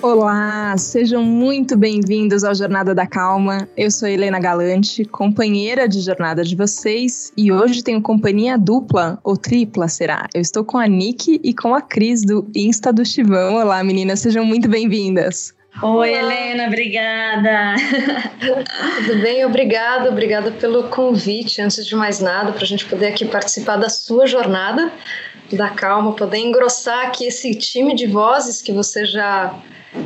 Olá, 0.00 0.78
sejam 0.78 1.24
muito 1.24 1.76
bem-vindos 1.76 2.44
ao 2.44 2.54
Jornada 2.54 2.94
da 2.94 3.04
Calma. 3.04 3.68
Eu 3.76 3.90
sou 3.90 4.06
Helena 4.06 4.38
Galante, 4.38 5.04
companheira 5.04 5.88
de 5.88 6.00
jornada 6.00 6.44
de 6.44 6.54
vocês, 6.54 7.32
e 7.36 7.50
hoje 7.50 7.82
tenho 7.82 8.00
companhia 8.00 8.56
dupla 8.56 9.18
ou 9.24 9.36
tripla, 9.36 9.88
será? 9.88 10.28
Eu 10.32 10.40
estou 10.40 10.64
com 10.64 10.78
a 10.78 10.86
Nick 10.86 11.40
e 11.42 11.52
com 11.52 11.74
a 11.74 11.82
Cris 11.82 12.22
do 12.22 12.48
Insta 12.54 12.92
do 12.92 13.04
Chivão. 13.04 13.56
Olá, 13.56 13.82
meninas, 13.82 14.20
sejam 14.20 14.44
muito 14.44 14.68
bem-vindas. 14.68 15.52
Oi, 15.82 16.14
Helena, 16.14 16.68
obrigada. 16.68 17.74
Tudo 19.04 19.20
bem? 19.20 19.44
Obrigada, 19.44 20.10
obrigada 20.10 20.52
pelo 20.52 20.84
convite, 20.84 21.60
antes 21.60 21.84
de 21.84 21.96
mais 21.96 22.20
nada, 22.20 22.52
para 22.52 22.62
a 22.62 22.66
gente 22.66 22.84
poder 22.84 23.08
aqui 23.08 23.24
participar 23.24 23.76
da 23.76 23.88
sua 23.88 24.26
jornada 24.26 24.92
da 25.56 25.70
calma, 25.70 26.12
poder 26.12 26.38
engrossar 26.38 27.06
aqui 27.06 27.26
esse 27.26 27.54
time 27.54 27.94
de 27.94 28.06
vozes 28.06 28.60
que 28.60 28.72
você 28.72 29.04
já 29.04 29.58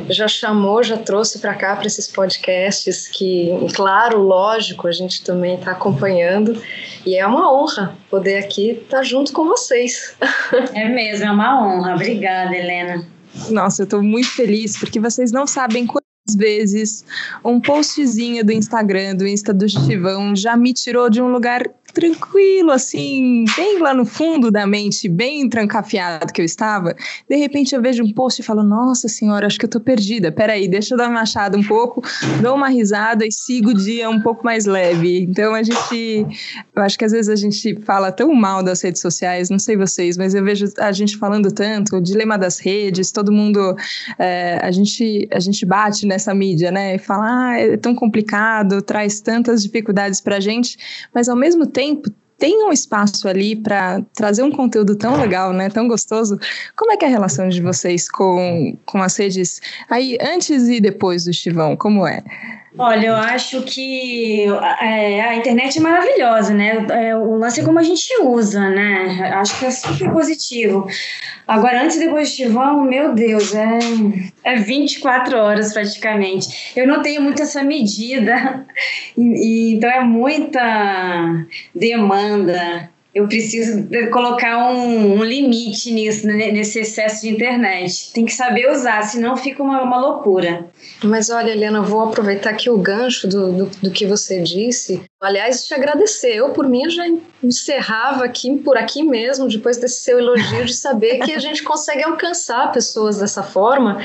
já 0.09 0.27
chamou, 0.27 0.81
já 0.81 0.97
trouxe 0.97 1.39
para 1.39 1.53
cá 1.53 1.75
para 1.75 1.85
esses 1.85 2.07
podcasts 2.07 3.07
que, 3.07 3.49
claro, 3.75 4.21
lógico, 4.21 4.87
a 4.87 4.91
gente 4.91 5.23
também 5.23 5.55
está 5.55 5.71
acompanhando 5.71 6.61
e 7.05 7.15
é 7.17 7.27
uma 7.27 7.53
honra 7.53 7.97
poder 8.09 8.37
aqui 8.37 8.71
estar 8.71 8.97
tá 8.97 9.03
junto 9.03 9.33
com 9.33 9.45
vocês. 9.45 10.15
É 10.73 10.87
mesmo, 10.87 11.25
é 11.25 11.31
uma 11.31 11.65
honra. 11.65 11.95
Obrigada, 11.95 12.55
Helena. 12.55 13.05
Nossa, 13.49 13.81
eu 13.81 13.85
estou 13.85 14.01
muito 14.01 14.29
feliz 14.29 14.77
porque 14.77 14.99
vocês 14.99 15.31
não 15.31 15.47
sabem 15.47 15.85
quantas 15.85 16.35
vezes 16.35 17.03
um 17.43 17.59
postzinho 17.59 18.45
do 18.45 18.51
Instagram, 18.51 19.15
do 19.15 19.27
Insta 19.27 19.53
do 19.53 19.67
Chivão, 19.67 20.35
já 20.35 20.55
me 20.55 20.73
tirou 20.73 21.09
de 21.09 21.21
um 21.21 21.31
lugar 21.31 21.63
tranquilo, 21.93 22.71
assim, 22.71 23.45
bem 23.55 23.77
lá 23.79 23.93
no 23.93 24.03
fundo 24.03 24.49
da 24.49 24.65
mente, 24.65 25.07
bem 25.07 25.47
trancafiado 25.47 26.33
que 26.33 26.41
eu 26.41 26.45
estava, 26.45 26.95
de 27.29 27.35
repente 27.35 27.75
eu 27.75 27.81
vejo 27.81 28.03
um 28.03 28.11
post 28.11 28.41
e 28.41 28.43
falo, 28.43 28.63
nossa 28.63 29.07
senhora, 29.07 29.45
acho 29.45 29.59
que 29.59 29.65
eu 29.65 29.69
tô 29.69 29.79
perdida, 29.79 30.31
peraí, 30.31 30.67
deixa 30.67 30.95
eu 30.95 30.97
dar 30.97 31.07
uma 31.07 31.21
achada 31.21 31.55
um 31.55 31.63
pouco, 31.63 32.01
dou 32.41 32.55
uma 32.55 32.67
risada 32.67 33.25
e 33.25 33.31
sigo 33.31 33.69
o 33.69 33.73
dia 33.73 34.09
um 34.09 34.19
pouco 34.19 34.43
mais 34.43 34.65
leve. 34.65 35.21
Então 35.21 35.53
a 35.53 35.61
gente, 35.61 36.25
eu 36.75 36.81
acho 36.81 36.97
que 36.97 37.05
às 37.05 37.11
vezes 37.11 37.29
a 37.29 37.35
gente 37.35 37.79
fala 37.81 38.11
tão 38.11 38.33
mal 38.33 38.63
das 38.63 38.81
redes 38.81 39.01
sociais, 39.01 39.49
não 39.51 39.59
sei 39.59 39.77
vocês, 39.77 40.17
mas 40.17 40.33
eu 40.33 40.43
vejo 40.43 40.65
a 40.79 40.91
gente 40.91 41.15
falando 41.15 41.51
tanto, 41.51 41.97
o 41.97 42.01
dilema 42.01 42.37
das 42.37 42.57
redes, 42.57 43.11
todo 43.11 43.31
mundo, 43.31 43.75
é, 44.17 44.59
a, 44.63 44.71
gente, 44.71 45.27
a 45.31 45.39
gente 45.39 45.63
bate 45.63 46.07
nessa 46.07 46.33
mídia, 46.33 46.71
né, 46.71 46.95
e 46.95 46.97
fala, 46.97 47.51
ah, 47.51 47.59
é 47.59 47.77
tão 47.77 47.93
complicado, 47.93 48.81
traz 48.81 49.21
tantas 49.21 49.61
dificuldades 49.61 50.19
pra 50.19 50.39
gente, 50.39 50.77
mas 51.13 51.29
ao 51.29 51.35
mesmo 51.35 51.67
tempo 51.67 51.82
tempo 51.83 52.09
tem 52.37 52.61
um 52.65 52.73
espaço 52.73 53.27
ali 53.27 53.55
para 53.55 54.01
trazer 54.13 54.43
um 54.43 54.51
conteúdo 54.51 54.95
tão 54.95 55.15
legal, 55.15 55.53
né, 55.53 55.69
tão 55.69 55.87
gostoso. 55.87 56.37
Como 56.75 56.91
é 56.91 56.97
que 56.97 57.05
é 57.05 57.07
a 57.07 57.11
relação 57.11 57.47
de 57.47 57.61
vocês 57.61 58.09
com, 58.09 58.77
com 58.85 59.01
as 59.01 59.15
redes 59.15 59.61
aí 59.89 60.17
antes 60.19 60.67
e 60.67 60.81
depois 60.81 61.23
do 61.25 61.33
Chivão? 61.33 61.77
Como 61.77 62.05
é? 62.05 62.21
Olha, 62.75 63.07
eu 63.07 63.15
acho 63.15 63.61
que 63.61 64.45
é, 64.81 65.21
a 65.21 65.35
internet 65.35 65.77
é 65.77 65.81
maravilhosa, 65.81 66.55
né? 66.55 66.85
É, 66.89 67.15
o 67.15 67.35
lance 67.35 67.61
é 67.61 67.63
como 67.63 67.77
a 67.77 67.83
gente 67.83 68.07
usa, 68.23 68.67
né? 68.67 69.31
Acho 69.35 69.59
que 69.59 69.65
é 69.65 69.71
super 69.71 70.11
positivo. 70.11 70.87
Agora, 71.47 71.83
antes 71.83 71.97
e 71.97 71.99
depois 71.99 72.29
de 72.29 72.37
Chivão, 72.37 72.83
meu 72.83 73.13
Deus, 73.13 73.53
é, 73.53 73.77
é 74.43 74.55
24 74.55 75.37
horas 75.37 75.71
praticamente. 75.71 76.73
Eu 76.75 76.87
não 76.87 77.03
tenho 77.03 77.21
muito 77.21 77.43
essa 77.43 77.63
medida, 77.63 78.65
e, 79.15 79.21
e, 79.21 79.75
então 79.75 79.89
é 79.91 80.03
muita 80.03 81.45
demanda 81.75 82.89
eu 83.13 83.27
preciso 83.27 83.87
colocar 84.11 84.71
um, 84.71 85.19
um, 85.19 85.23
limite 85.23 85.91
nisso, 85.91 86.25
nesse 86.25 86.79
excesso 86.79 87.21
de 87.21 87.29
internet. 87.29 88.11
Tem 88.11 88.25
que 88.25 88.33
saber 88.33 88.71
usar, 88.71 89.03
senão 89.03 89.37
fica 89.37 89.61
uma, 89.61 89.83
uma 89.83 89.99
loucura. 89.99 90.65
Mas 91.03 91.29
olha, 91.29 91.51
Helena, 91.51 91.77
eu 91.79 91.83
vou 91.83 92.01
aproveitar 92.01 92.49
aqui 92.49 92.71
o 92.71 92.77
gancho 92.77 93.27
do, 93.27 93.51
do, 93.51 93.65
do, 93.65 93.91
que 93.91 94.07
você 94.07 94.41
disse. 94.41 95.03
Aliás, 95.21 95.63
te 95.65 95.75
agradecer. 95.75 96.35
Eu, 96.35 96.49
por 96.49 96.67
mim, 96.67 96.89
já 96.89 97.03
encerrava 97.43 98.25
aqui, 98.25 98.57
por 98.57 98.77
aqui 98.77 99.03
mesmo, 99.03 99.47
depois 99.47 99.77
desse 99.77 100.01
seu 100.01 100.17
elogio, 100.17 100.65
de 100.65 100.73
saber 100.73 101.19
que 101.19 101.33
a 101.33 101.39
gente 101.39 101.61
consegue 101.61 102.03
alcançar 102.03 102.71
pessoas 102.71 103.19
dessa 103.19 103.43
forma 103.43 104.01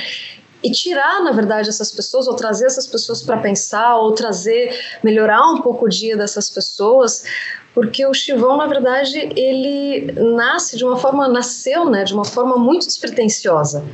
e 0.63 0.71
tirar, 0.71 1.23
na 1.23 1.33
verdade, 1.33 1.69
essas 1.69 1.91
pessoas, 1.91 2.27
ou 2.27 2.35
trazer 2.35 2.67
essas 2.67 2.87
pessoas 2.87 3.23
para 3.23 3.37
pensar, 3.37 3.97
ou 3.97 4.13
trazer, 4.13 4.75
melhorar 5.03 5.47
um 5.53 5.61
pouco 5.61 5.87
o 5.87 5.89
dia 5.89 6.17
dessas 6.17 6.51
pessoas, 6.51 7.25
porque 7.75 8.05
o 8.05 8.13
Chivão, 8.13 8.57
na 8.57 8.67
verdade, 8.67 9.31
ele 9.37 10.13
nasce 10.35 10.77
de 10.77 10.85
uma 10.85 10.97
forma, 10.97 11.29
nasceu, 11.29 11.89
né, 11.89 12.03
de 12.03 12.13
uma 12.13 12.25
forma 12.25 12.57
muito 12.57 12.87
despretensiosa. 12.87 13.85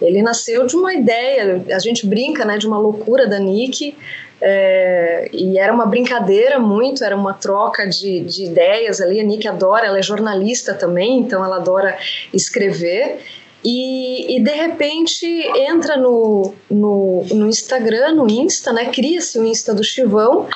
Ele 0.00 0.22
nasceu 0.22 0.66
de 0.66 0.76
uma 0.76 0.94
ideia, 0.94 1.62
a 1.74 1.78
gente 1.78 2.06
brinca, 2.06 2.44
né, 2.44 2.58
de 2.58 2.66
uma 2.66 2.78
loucura 2.78 3.26
da 3.26 3.38
Nick, 3.38 3.96
é, 4.42 5.28
e 5.32 5.58
era 5.58 5.72
uma 5.72 5.84
brincadeira 5.84 6.58
muito, 6.58 7.04
era 7.04 7.14
uma 7.14 7.34
troca 7.34 7.86
de, 7.86 8.20
de 8.20 8.44
ideias 8.44 9.00
ali. 9.00 9.20
A 9.20 9.24
Nick 9.24 9.46
adora, 9.46 9.86
ela 9.86 9.98
é 9.98 10.02
jornalista 10.02 10.72
também, 10.72 11.18
então 11.18 11.44
ela 11.44 11.56
adora 11.56 11.96
escrever. 12.32 13.18
E, 13.64 14.36
e, 14.36 14.40
de 14.42 14.52
repente 14.52 15.26
entra 15.54 15.96
no, 15.96 16.54
no, 16.70 17.24
no 17.30 17.48
Instagram, 17.48 18.14
no 18.14 18.30
Insta, 18.30 18.72
né? 18.72 18.86
Cria-se 18.86 19.38
o 19.38 19.44
Insta 19.44 19.74
do 19.74 19.84
Chivão, 19.84 20.48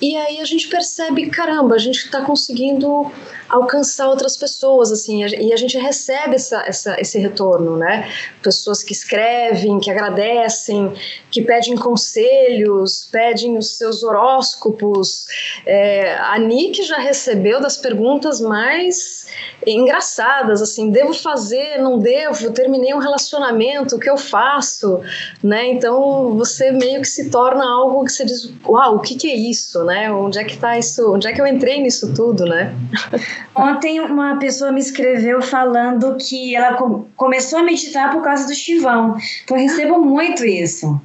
e 0.00 0.16
aí 0.16 0.40
a 0.40 0.44
gente 0.44 0.68
percebe, 0.68 1.30
caramba, 1.30 1.74
a 1.74 1.78
gente 1.78 1.98
está 1.98 2.22
conseguindo 2.22 3.10
alcançar 3.48 4.08
outras 4.08 4.36
pessoas, 4.36 4.90
assim, 4.90 5.24
e 5.24 5.52
a 5.52 5.56
gente 5.56 5.78
recebe 5.78 6.34
essa, 6.34 6.64
essa, 6.66 7.00
esse 7.00 7.18
retorno, 7.18 7.76
né? 7.76 8.10
Pessoas 8.42 8.82
que 8.82 8.92
escrevem, 8.92 9.78
que 9.78 9.90
agradecem, 9.90 10.92
que 11.30 11.42
pedem 11.42 11.76
conselhos, 11.76 13.08
pedem 13.10 13.56
os 13.56 13.76
seus 13.76 14.02
horóscopos. 14.02 15.26
É, 15.66 16.16
a 16.16 16.38
Nick 16.38 16.82
já 16.82 16.98
recebeu 16.98 17.60
das 17.60 17.76
perguntas 17.76 18.40
mais 18.40 19.26
engraçadas, 19.66 20.60
assim, 20.60 20.90
devo 20.90 21.14
fazer, 21.14 21.78
não 21.78 21.98
devo, 21.98 22.52
terminei 22.52 22.92
um 22.94 22.98
relacionamento, 22.98 23.96
o 23.96 24.00
que 24.00 24.10
eu 24.10 24.16
faço, 24.16 25.00
né? 25.42 25.68
Então 25.68 26.36
você 26.36 26.70
meio 26.70 27.00
que 27.00 27.08
se 27.08 27.30
torna 27.30 27.64
algo 27.64 28.04
que 28.04 28.12
você 28.12 28.24
diz, 28.24 28.50
uau, 28.66 28.96
o 28.96 29.00
que, 29.00 29.14
que 29.14 29.30
é 29.30 29.36
isso, 29.36 29.84
né? 29.84 29.93
Onde 30.10 30.38
é 30.38 30.44
que 30.44 30.56
tá 30.56 30.78
isso? 30.78 31.14
Onde 31.14 31.26
é 31.26 31.32
que 31.32 31.40
eu 31.40 31.46
entrei 31.46 31.80
nisso 31.80 32.12
tudo, 32.14 32.44
né? 32.44 32.74
Ontem 33.54 34.00
uma 34.00 34.36
pessoa 34.36 34.72
me 34.72 34.80
escreveu 34.80 35.42
falando 35.42 36.16
que 36.16 36.54
ela 36.54 36.76
começou 37.16 37.58
a 37.58 37.62
meditar 37.62 38.10
por 38.10 38.22
causa 38.22 38.46
do 38.46 38.54
chivão. 38.54 39.16
Então 39.44 39.56
eu 39.56 39.62
recebo 39.62 39.98
muito 39.98 40.44
isso. 40.44 41.00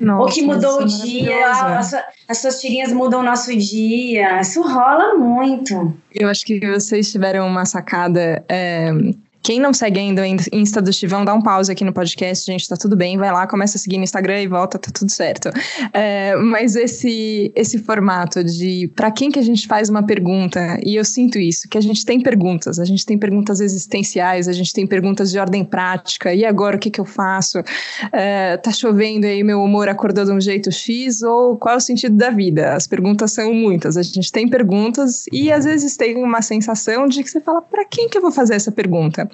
Nossa, 0.00 0.22
Ou 0.22 0.28
que 0.28 0.42
mudou 0.42 0.80
o 0.80 0.82
é 0.82 0.86
dia, 0.86 1.78
as, 1.78 1.94
as 2.28 2.38
suas 2.38 2.60
tirinhas 2.60 2.92
mudam 2.92 3.20
o 3.20 3.22
nosso 3.22 3.56
dia. 3.56 4.40
Isso 4.40 4.60
rola 4.62 5.16
muito. 5.16 5.94
Eu 6.12 6.28
acho 6.28 6.44
que 6.44 6.60
vocês 6.66 7.10
tiveram 7.10 7.46
uma 7.46 7.64
sacada 7.64 8.44
é, 8.48 8.90
quem 9.44 9.60
não 9.60 9.74
segue 9.74 10.00
ainda 10.00 10.22
o 10.22 10.24
Insta 10.24 10.80
do 10.80 10.90
Chivão, 10.90 11.22
dá 11.22 11.34
um 11.34 11.42
pause 11.42 11.70
aqui 11.70 11.84
no 11.84 11.92
podcast, 11.92 12.50
gente, 12.50 12.66
tá 12.66 12.78
tudo 12.78 12.96
bem, 12.96 13.18
vai 13.18 13.30
lá, 13.30 13.46
começa 13.46 13.76
a 13.76 13.80
seguir 13.80 13.98
no 13.98 14.04
Instagram 14.04 14.40
e 14.40 14.46
volta, 14.46 14.78
tá 14.78 14.90
tudo 14.90 15.12
certo. 15.12 15.50
É, 15.92 16.34
mas 16.36 16.74
esse, 16.74 17.52
esse 17.54 17.78
formato 17.78 18.42
de 18.42 18.90
para 18.96 19.10
quem 19.10 19.30
que 19.30 19.38
a 19.38 19.42
gente 19.42 19.68
faz 19.68 19.90
uma 19.90 20.02
pergunta, 20.02 20.80
e 20.82 20.96
eu 20.96 21.04
sinto 21.04 21.38
isso, 21.38 21.68
que 21.68 21.76
a 21.76 21.80
gente 21.82 22.06
tem 22.06 22.22
perguntas, 22.22 22.78
a 22.78 22.86
gente 22.86 23.04
tem 23.04 23.18
perguntas 23.18 23.60
existenciais, 23.60 24.48
a 24.48 24.52
gente 24.52 24.72
tem 24.72 24.86
perguntas 24.86 25.30
de 25.30 25.38
ordem 25.38 25.62
prática, 25.62 26.32
e 26.32 26.42
agora 26.42 26.76
o 26.76 26.78
que 26.78 26.88
que 26.88 27.00
eu 27.00 27.04
faço? 27.04 27.58
É, 28.12 28.56
tá 28.56 28.72
chovendo 28.72 29.26
aí, 29.26 29.44
meu 29.44 29.62
humor 29.62 29.90
acordou 29.90 30.24
de 30.24 30.32
um 30.32 30.40
jeito 30.40 30.72
X, 30.72 31.20
ou 31.20 31.58
qual 31.58 31.74
é 31.74 31.76
o 31.76 31.80
sentido 31.80 32.16
da 32.16 32.30
vida? 32.30 32.72
As 32.72 32.86
perguntas 32.86 33.32
são 33.32 33.52
muitas, 33.52 33.98
a 33.98 34.02
gente 34.02 34.32
tem 34.32 34.48
perguntas 34.48 35.26
e 35.30 35.52
às 35.52 35.66
vezes 35.66 35.98
tem 35.98 36.16
uma 36.16 36.40
sensação 36.40 37.06
de 37.06 37.22
que 37.22 37.28
você 37.28 37.42
fala, 37.42 37.60
para 37.60 37.84
quem 37.84 38.08
que 38.08 38.16
eu 38.16 38.22
vou 38.22 38.32
fazer 38.32 38.54
essa 38.54 38.72
pergunta? 38.72 39.28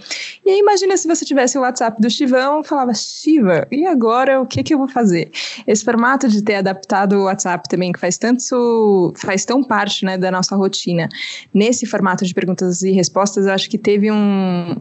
E 0.44 0.50
aí 0.50 0.58
imagina 0.58 0.96
se 0.96 1.06
você 1.06 1.24
tivesse 1.24 1.58
o 1.58 1.62
WhatsApp 1.62 2.00
do 2.00 2.10
Chivão, 2.10 2.62
falava, 2.62 2.92
Chiva, 2.94 3.66
e 3.70 3.86
agora 3.86 4.40
o 4.40 4.46
que 4.46 4.62
que 4.62 4.74
eu 4.74 4.78
vou 4.78 4.88
fazer? 4.88 5.30
Esse 5.66 5.84
formato 5.84 6.28
de 6.28 6.42
ter 6.42 6.56
adaptado 6.56 7.14
o 7.14 7.24
WhatsApp 7.24 7.68
também, 7.68 7.92
que 7.92 8.00
faz 8.00 8.18
tanto, 8.18 9.12
faz 9.16 9.44
tão 9.44 9.62
parte, 9.62 10.04
né, 10.04 10.16
da 10.16 10.30
nossa 10.30 10.56
rotina. 10.56 11.08
Nesse 11.52 11.86
formato 11.86 12.24
de 12.24 12.34
perguntas 12.34 12.82
e 12.82 12.90
respostas, 12.90 13.46
eu 13.46 13.52
acho 13.52 13.68
que 13.68 13.78
teve 13.78 14.10
um, 14.10 14.76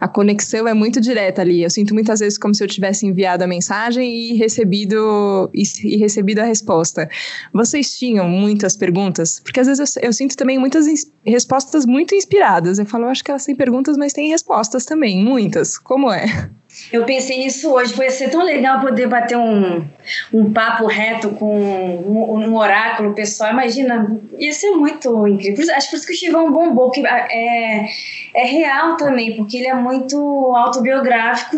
a 0.00 0.08
conexão 0.08 0.66
é 0.68 0.74
muito 0.74 1.00
direta 1.00 1.42
ali. 1.42 1.62
Eu 1.62 1.70
sinto 1.70 1.94
muitas 1.94 2.20
vezes 2.20 2.38
como 2.38 2.54
se 2.54 2.62
eu 2.62 2.68
tivesse 2.68 3.06
enviado 3.06 3.44
a 3.44 3.46
mensagem 3.46 4.14
e 4.14 4.34
recebido, 4.34 5.50
e, 5.54 5.62
e 5.84 5.96
recebido 5.96 6.40
a 6.40 6.44
resposta. 6.44 7.08
Vocês 7.52 7.96
tinham 7.96 8.28
muitas 8.28 8.76
perguntas? 8.76 9.40
Porque 9.40 9.60
às 9.60 9.66
vezes 9.66 9.96
eu, 9.96 10.02
eu 10.02 10.12
sinto 10.12 10.36
também 10.36 10.58
muitas 10.58 10.86
respostas 11.24 11.86
muito 11.86 12.14
inspiradas. 12.14 12.78
Eu 12.78 12.86
falo, 12.86 13.06
acho 13.06 13.22
que 13.24 13.30
elas 13.30 13.44
têm 13.44 13.54
perguntas, 13.54 13.96
mas 13.96 14.12
têm 14.12 14.28
respostas 14.28 14.84
também, 14.84 15.22
muitas. 15.22 15.78
Como 15.78 16.10
é? 16.10 16.50
Eu 16.90 17.04
pensei 17.04 17.38
nisso 17.38 17.70
hoje, 17.72 17.92
foi 17.92 18.08
ser 18.10 18.30
tão 18.30 18.42
legal 18.42 18.80
poder 18.80 19.06
bater 19.06 19.36
um, 19.36 19.84
um 20.32 20.52
papo 20.52 20.86
reto 20.86 21.30
com 21.30 21.54
um, 21.54 22.48
um 22.48 22.56
oráculo 22.56 23.14
pessoal. 23.14 23.52
Imagina, 23.52 24.18
ia 24.38 24.52
ser 24.52 24.70
muito 24.70 25.26
incrível. 25.26 25.64
Acho 25.74 25.90
por 25.90 25.96
isso 25.96 26.06
que 26.06 26.12
o 26.12 26.16
Chivão 26.16 26.50
bombou, 26.50 26.90
que 26.90 27.06
é, 27.06 27.86
é 28.34 28.44
real 28.44 28.96
também, 28.96 29.36
porque 29.36 29.58
ele 29.58 29.68
é 29.68 29.74
muito 29.74 30.16
autobiográfico. 30.54 31.56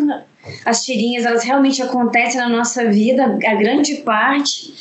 As 0.64 0.84
tirinhas, 0.84 1.25
elas 1.25 1.44
realmente 1.44 1.81
acontecem 1.82 2.40
na 2.40 2.49
nossa 2.49 2.90
vida, 2.90 3.25
a 3.25 3.55
grande 3.55 3.94
parte. 3.96 4.72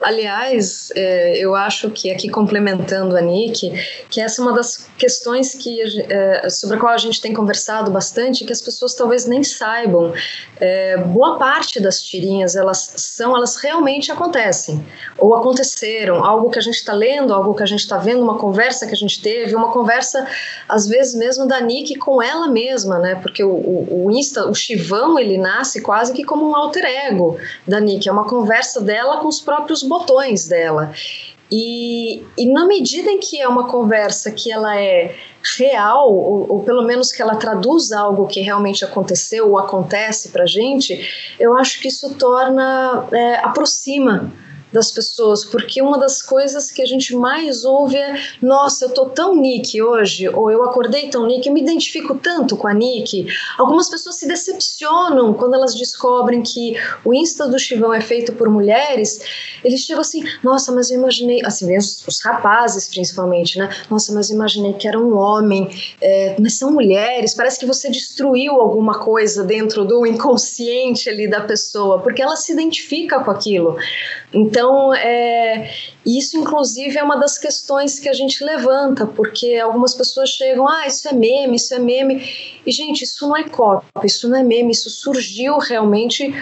Aliás, 0.00 0.90
é, 0.96 1.38
eu 1.38 1.54
acho 1.54 1.88
que 1.88 2.10
aqui 2.10 2.28
complementando 2.28 3.16
a 3.16 3.20
Nick, 3.20 3.70
que 4.10 4.20
essa 4.20 4.40
é 4.40 4.44
uma 4.44 4.52
das 4.52 4.88
questões 4.98 5.54
que, 5.54 5.80
é, 6.10 6.50
sobre 6.50 6.76
a 6.76 6.80
qual 6.80 6.92
a 6.92 6.98
gente 6.98 7.20
tem 7.20 7.32
conversado 7.32 7.90
bastante, 7.90 8.44
que 8.44 8.52
as 8.52 8.60
pessoas 8.60 8.94
talvez 8.94 9.24
nem 9.24 9.44
saibam. 9.44 10.12
É, 10.60 10.96
boa 10.98 11.38
parte 11.38 11.80
das 11.80 12.02
tirinhas, 12.02 12.56
elas 12.56 12.92
são, 12.96 13.36
elas 13.36 13.56
realmente 13.56 14.10
acontecem, 14.10 14.84
ou 15.16 15.34
aconteceram, 15.34 16.24
algo 16.24 16.50
que 16.50 16.58
a 16.58 16.62
gente 16.62 16.76
está 16.76 16.92
lendo, 16.92 17.32
algo 17.32 17.54
que 17.54 17.62
a 17.62 17.66
gente 17.66 17.80
está 17.80 17.96
vendo, 17.96 18.20
uma 18.20 18.36
conversa 18.36 18.86
que 18.86 18.92
a 18.92 18.96
gente 18.96 19.22
teve, 19.22 19.54
uma 19.54 19.70
conversa, 19.70 20.26
às 20.68 20.88
vezes 20.88 21.14
mesmo 21.14 21.46
da 21.46 21.60
Nick 21.60 21.96
com 21.98 22.20
ela 22.20 22.48
mesma, 22.48 22.98
né? 22.98 23.14
Porque 23.14 23.44
o, 23.44 23.52
o, 23.52 24.06
o 24.06 24.10
Insta, 24.10 24.48
o 24.48 24.54
Chivão, 24.54 25.18
ele 25.18 25.38
nasce 25.38 25.80
quase 25.80 26.12
que 26.12 26.24
como 26.24 26.48
um 26.48 26.56
alter 26.56 26.84
ego 26.84 27.38
da 27.66 27.80
Nick, 27.80 28.08
é 28.08 28.12
uma 28.12 28.26
conversa 28.26 28.80
dela 28.80 29.18
com 29.18 29.28
os 29.28 29.40
próprios 29.40 29.83
botões 29.84 30.46
dela. 30.48 30.92
E, 31.52 32.24
e 32.36 32.50
na 32.50 32.66
medida 32.66 33.10
em 33.10 33.20
que 33.20 33.40
é 33.40 33.46
uma 33.46 33.68
conversa 33.68 34.30
que 34.32 34.50
ela 34.50 34.80
é 34.80 35.14
real, 35.56 36.12
ou, 36.12 36.50
ou, 36.50 36.62
pelo 36.62 36.82
menos 36.82 37.12
que 37.12 37.20
ela 37.20 37.36
traduz 37.36 37.92
algo 37.92 38.26
que 38.26 38.40
realmente 38.40 38.84
aconteceu 38.84 39.50
ou 39.50 39.58
acontece 39.58 40.30
para 40.30 40.46
gente, 40.46 41.34
eu 41.38 41.56
acho 41.56 41.80
que 41.80 41.88
isso 41.88 42.14
torna, 42.14 43.06
é, 43.12 43.36
aproxima 43.36 44.32
das 44.74 44.90
pessoas, 44.90 45.44
porque 45.44 45.80
uma 45.80 45.96
das 45.96 46.20
coisas 46.20 46.70
que 46.72 46.82
a 46.82 46.84
gente 46.84 47.14
mais 47.14 47.64
ouve 47.64 47.96
é: 47.96 48.20
nossa, 48.42 48.86
eu 48.86 48.90
tô 48.90 49.06
tão 49.06 49.36
Nick 49.36 49.80
hoje, 49.80 50.28
ou 50.28 50.50
eu 50.50 50.64
acordei 50.64 51.08
tão 51.08 51.26
Nick, 51.26 51.46
eu 51.46 51.54
me 51.54 51.62
identifico 51.62 52.16
tanto 52.16 52.56
com 52.56 52.66
a 52.66 52.74
Nick. 52.74 53.26
Algumas 53.56 53.88
pessoas 53.88 54.16
se 54.16 54.26
decepcionam 54.26 55.32
quando 55.32 55.54
elas 55.54 55.74
descobrem 55.76 56.42
que 56.42 56.76
o 57.04 57.14
Insta 57.14 57.46
do 57.46 57.56
Chivão 57.56 57.94
é 57.94 58.00
feito 58.00 58.32
por 58.32 58.48
mulheres. 58.48 59.20
Eles 59.62 59.80
chegam 59.82 60.00
assim: 60.00 60.24
nossa, 60.42 60.72
mas 60.72 60.90
eu 60.90 60.98
imaginei, 60.98 61.40
assim, 61.44 61.76
os, 61.76 62.04
os 62.06 62.20
rapazes 62.24 62.88
principalmente, 62.88 63.56
né? 63.58 63.70
Nossa, 63.88 64.12
mas 64.12 64.28
eu 64.28 64.34
imaginei 64.34 64.72
que 64.72 64.88
era 64.88 64.98
um 64.98 65.16
homem, 65.16 65.70
é, 66.00 66.34
mas 66.40 66.54
são 66.54 66.72
mulheres. 66.72 67.32
Parece 67.32 67.60
que 67.60 67.66
você 67.66 67.88
destruiu 67.88 68.54
alguma 68.54 68.98
coisa 68.98 69.44
dentro 69.44 69.84
do 69.84 70.04
inconsciente 70.04 71.08
ali 71.08 71.28
da 71.28 71.42
pessoa, 71.42 72.00
porque 72.00 72.20
ela 72.20 72.34
se 72.34 72.52
identifica 72.52 73.20
com 73.20 73.30
aquilo. 73.30 73.76
Então, 74.34 74.92
é, 74.92 75.70
isso 76.04 76.36
inclusive 76.36 76.98
é 76.98 77.02
uma 77.04 77.16
das 77.16 77.38
questões 77.38 78.00
que 78.00 78.08
a 78.08 78.12
gente 78.12 78.42
levanta, 78.42 79.06
porque 79.06 79.56
algumas 79.56 79.94
pessoas 79.94 80.30
chegam, 80.30 80.68
ah, 80.68 80.88
isso 80.88 81.08
é 81.08 81.12
meme, 81.12 81.54
isso 81.54 81.72
é 81.72 81.78
meme. 81.78 82.60
E, 82.66 82.72
gente, 82.72 83.04
isso 83.04 83.28
não 83.28 83.36
é 83.36 83.44
cópia, 83.44 83.86
isso 84.02 84.28
não 84.28 84.36
é 84.36 84.42
meme, 84.42 84.72
isso 84.72 84.90
surgiu 84.90 85.58
realmente 85.58 86.34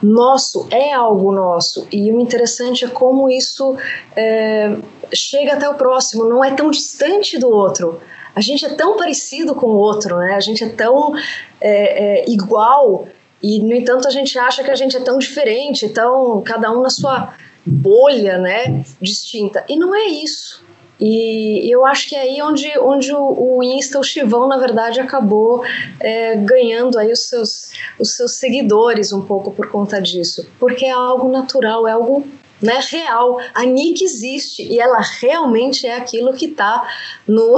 nosso, 0.00 0.68
é 0.70 0.92
algo 0.92 1.32
nosso. 1.32 1.88
E 1.90 2.12
o 2.12 2.20
interessante 2.20 2.84
é 2.84 2.88
como 2.88 3.28
isso 3.28 3.76
é, 4.14 4.76
chega 5.12 5.54
até 5.54 5.68
o 5.68 5.74
próximo, 5.74 6.24
não 6.24 6.44
é 6.44 6.54
tão 6.54 6.70
distante 6.70 7.36
do 7.36 7.50
outro. 7.50 8.00
A 8.32 8.40
gente 8.40 8.64
é 8.64 8.68
tão 8.68 8.96
parecido 8.96 9.56
com 9.56 9.66
o 9.66 9.76
outro, 9.76 10.16
né? 10.18 10.34
A 10.34 10.40
gente 10.40 10.62
é 10.62 10.68
tão 10.68 11.16
é, 11.60 12.20
é, 12.20 12.30
igual 12.30 13.08
e, 13.42 13.60
no 13.60 13.74
entanto, 13.74 14.06
a 14.06 14.10
gente 14.10 14.38
acha 14.38 14.62
que 14.62 14.70
a 14.70 14.74
gente 14.74 14.96
é 14.96 15.00
tão 15.00 15.18
diferente, 15.18 15.88
tão 15.88 16.42
cada 16.42 16.70
um 16.70 16.82
na 16.82 16.90
sua 16.90 17.34
bolha, 17.64 18.38
né, 18.38 18.84
distinta. 19.00 19.64
E 19.68 19.76
não 19.76 19.94
é 19.94 20.06
isso. 20.06 20.62
E 21.00 21.72
eu 21.72 21.86
acho 21.86 22.08
que 22.08 22.14
é 22.14 22.20
aí 22.20 22.42
onde, 22.42 22.70
onde 22.78 23.10
o, 23.14 23.62
Insta, 23.62 23.98
o 23.98 24.04
Chivão, 24.04 24.46
na 24.46 24.58
verdade, 24.58 25.00
acabou 25.00 25.64
é, 25.98 26.36
ganhando 26.36 26.98
aí 26.98 27.10
os 27.10 27.20
seus, 27.20 27.72
os 27.98 28.16
seus 28.16 28.32
seguidores 28.32 29.10
um 29.10 29.22
pouco 29.22 29.50
por 29.50 29.70
conta 29.70 30.00
disso. 30.00 30.46
Porque 30.58 30.84
é 30.84 30.90
algo 30.90 31.30
natural, 31.30 31.88
é 31.88 31.92
algo 31.92 32.26
né, 32.60 32.78
real. 32.90 33.40
A 33.54 33.64
Nick 33.64 34.04
existe 34.04 34.62
e 34.62 34.78
ela 34.78 35.00
realmente 35.00 35.86
é 35.86 35.96
aquilo 35.96 36.34
que 36.34 36.46
está 36.46 36.86
no, 37.26 37.56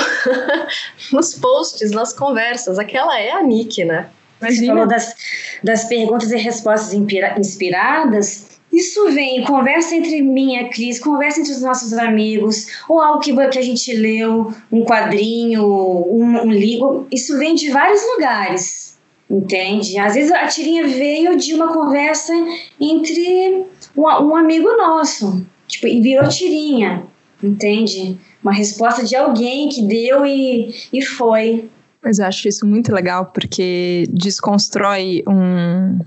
nos 1.12 1.34
posts, 1.34 1.90
nas 1.90 2.12
conversas. 2.12 2.79
Aquela 2.79 3.19
é 3.19 3.32
a 3.32 3.43
Nick, 3.43 3.84
né? 3.84 4.08
Você 4.43 4.67
falou 4.67 4.87
das, 4.87 5.15
das 5.62 5.85
perguntas 5.85 6.31
e 6.33 6.37
respostas 6.37 6.93
inspiradas. 6.93 8.53
Isso 8.73 9.11
vem, 9.11 9.44
conversa 9.44 9.94
entre 9.94 10.23
mim 10.23 10.55
e 10.55 10.59
a 10.61 10.69
Cris, 10.71 10.99
conversa 10.99 11.41
entre 11.41 11.53
os 11.53 11.61
nossos 11.61 11.93
amigos, 11.93 12.69
ou 12.89 13.00
algo 13.03 13.21
que, 13.21 13.35
que 13.49 13.59
a 13.59 13.62
gente 13.62 13.93
leu, 13.94 14.53
um 14.73 14.83
quadrinho, 14.83 15.62
um, 15.62 16.47
um 16.47 16.50
livro. 16.50 17.06
Isso 17.12 17.39
vem 17.39 17.55
de 17.55 17.69
vários 17.69 18.00
lugares, 18.15 18.99
entende? 19.29 19.99
Às 19.99 20.15
vezes 20.15 20.33
a 20.33 20.47
tirinha 20.47 20.87
veio 20.89 21.37
de 21.37 21.53
uma 21.53 21.71
conversa 21.71 22.33
entre 22.81 23.67
um, 23.94 24.03
um 24.03 24.35
amigo 24.35 24.75
nosso, 24.79 25.47
tipo, 25.69 25.87
e 25.87 26.00
virou 26.00 26.27
tirinha, 26.27 27.05
entende? 27.43 28.19
Uma 28.43 28.55
resposta 28.55 29.05
de 29.05 29.15
alguém 29.15 29.69
que 29.69 29.83
deu 29.83 30.25
e, 30.25 30.75
e 30.91 31.03
foi. 31.03 31.69
Mas 32.03 32.19
eu 32.19 32.27
acho 32.27 32.49
isso 32.49 32.67
muito 32.67 32.93
legal 32.93 33.27
porque 33.27 34.07
desconstrói 34.11 35.23
um. 35.27 35.99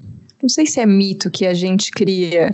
Não 0.42 0.50
sei 0.50 0.66
se 0.66 0.80
é 0.80 0.86
mito 0.86 1.32
que 1.32 1.46
a 1.46 1.54
gente 1.54 1.92
cria. 1.92 2.54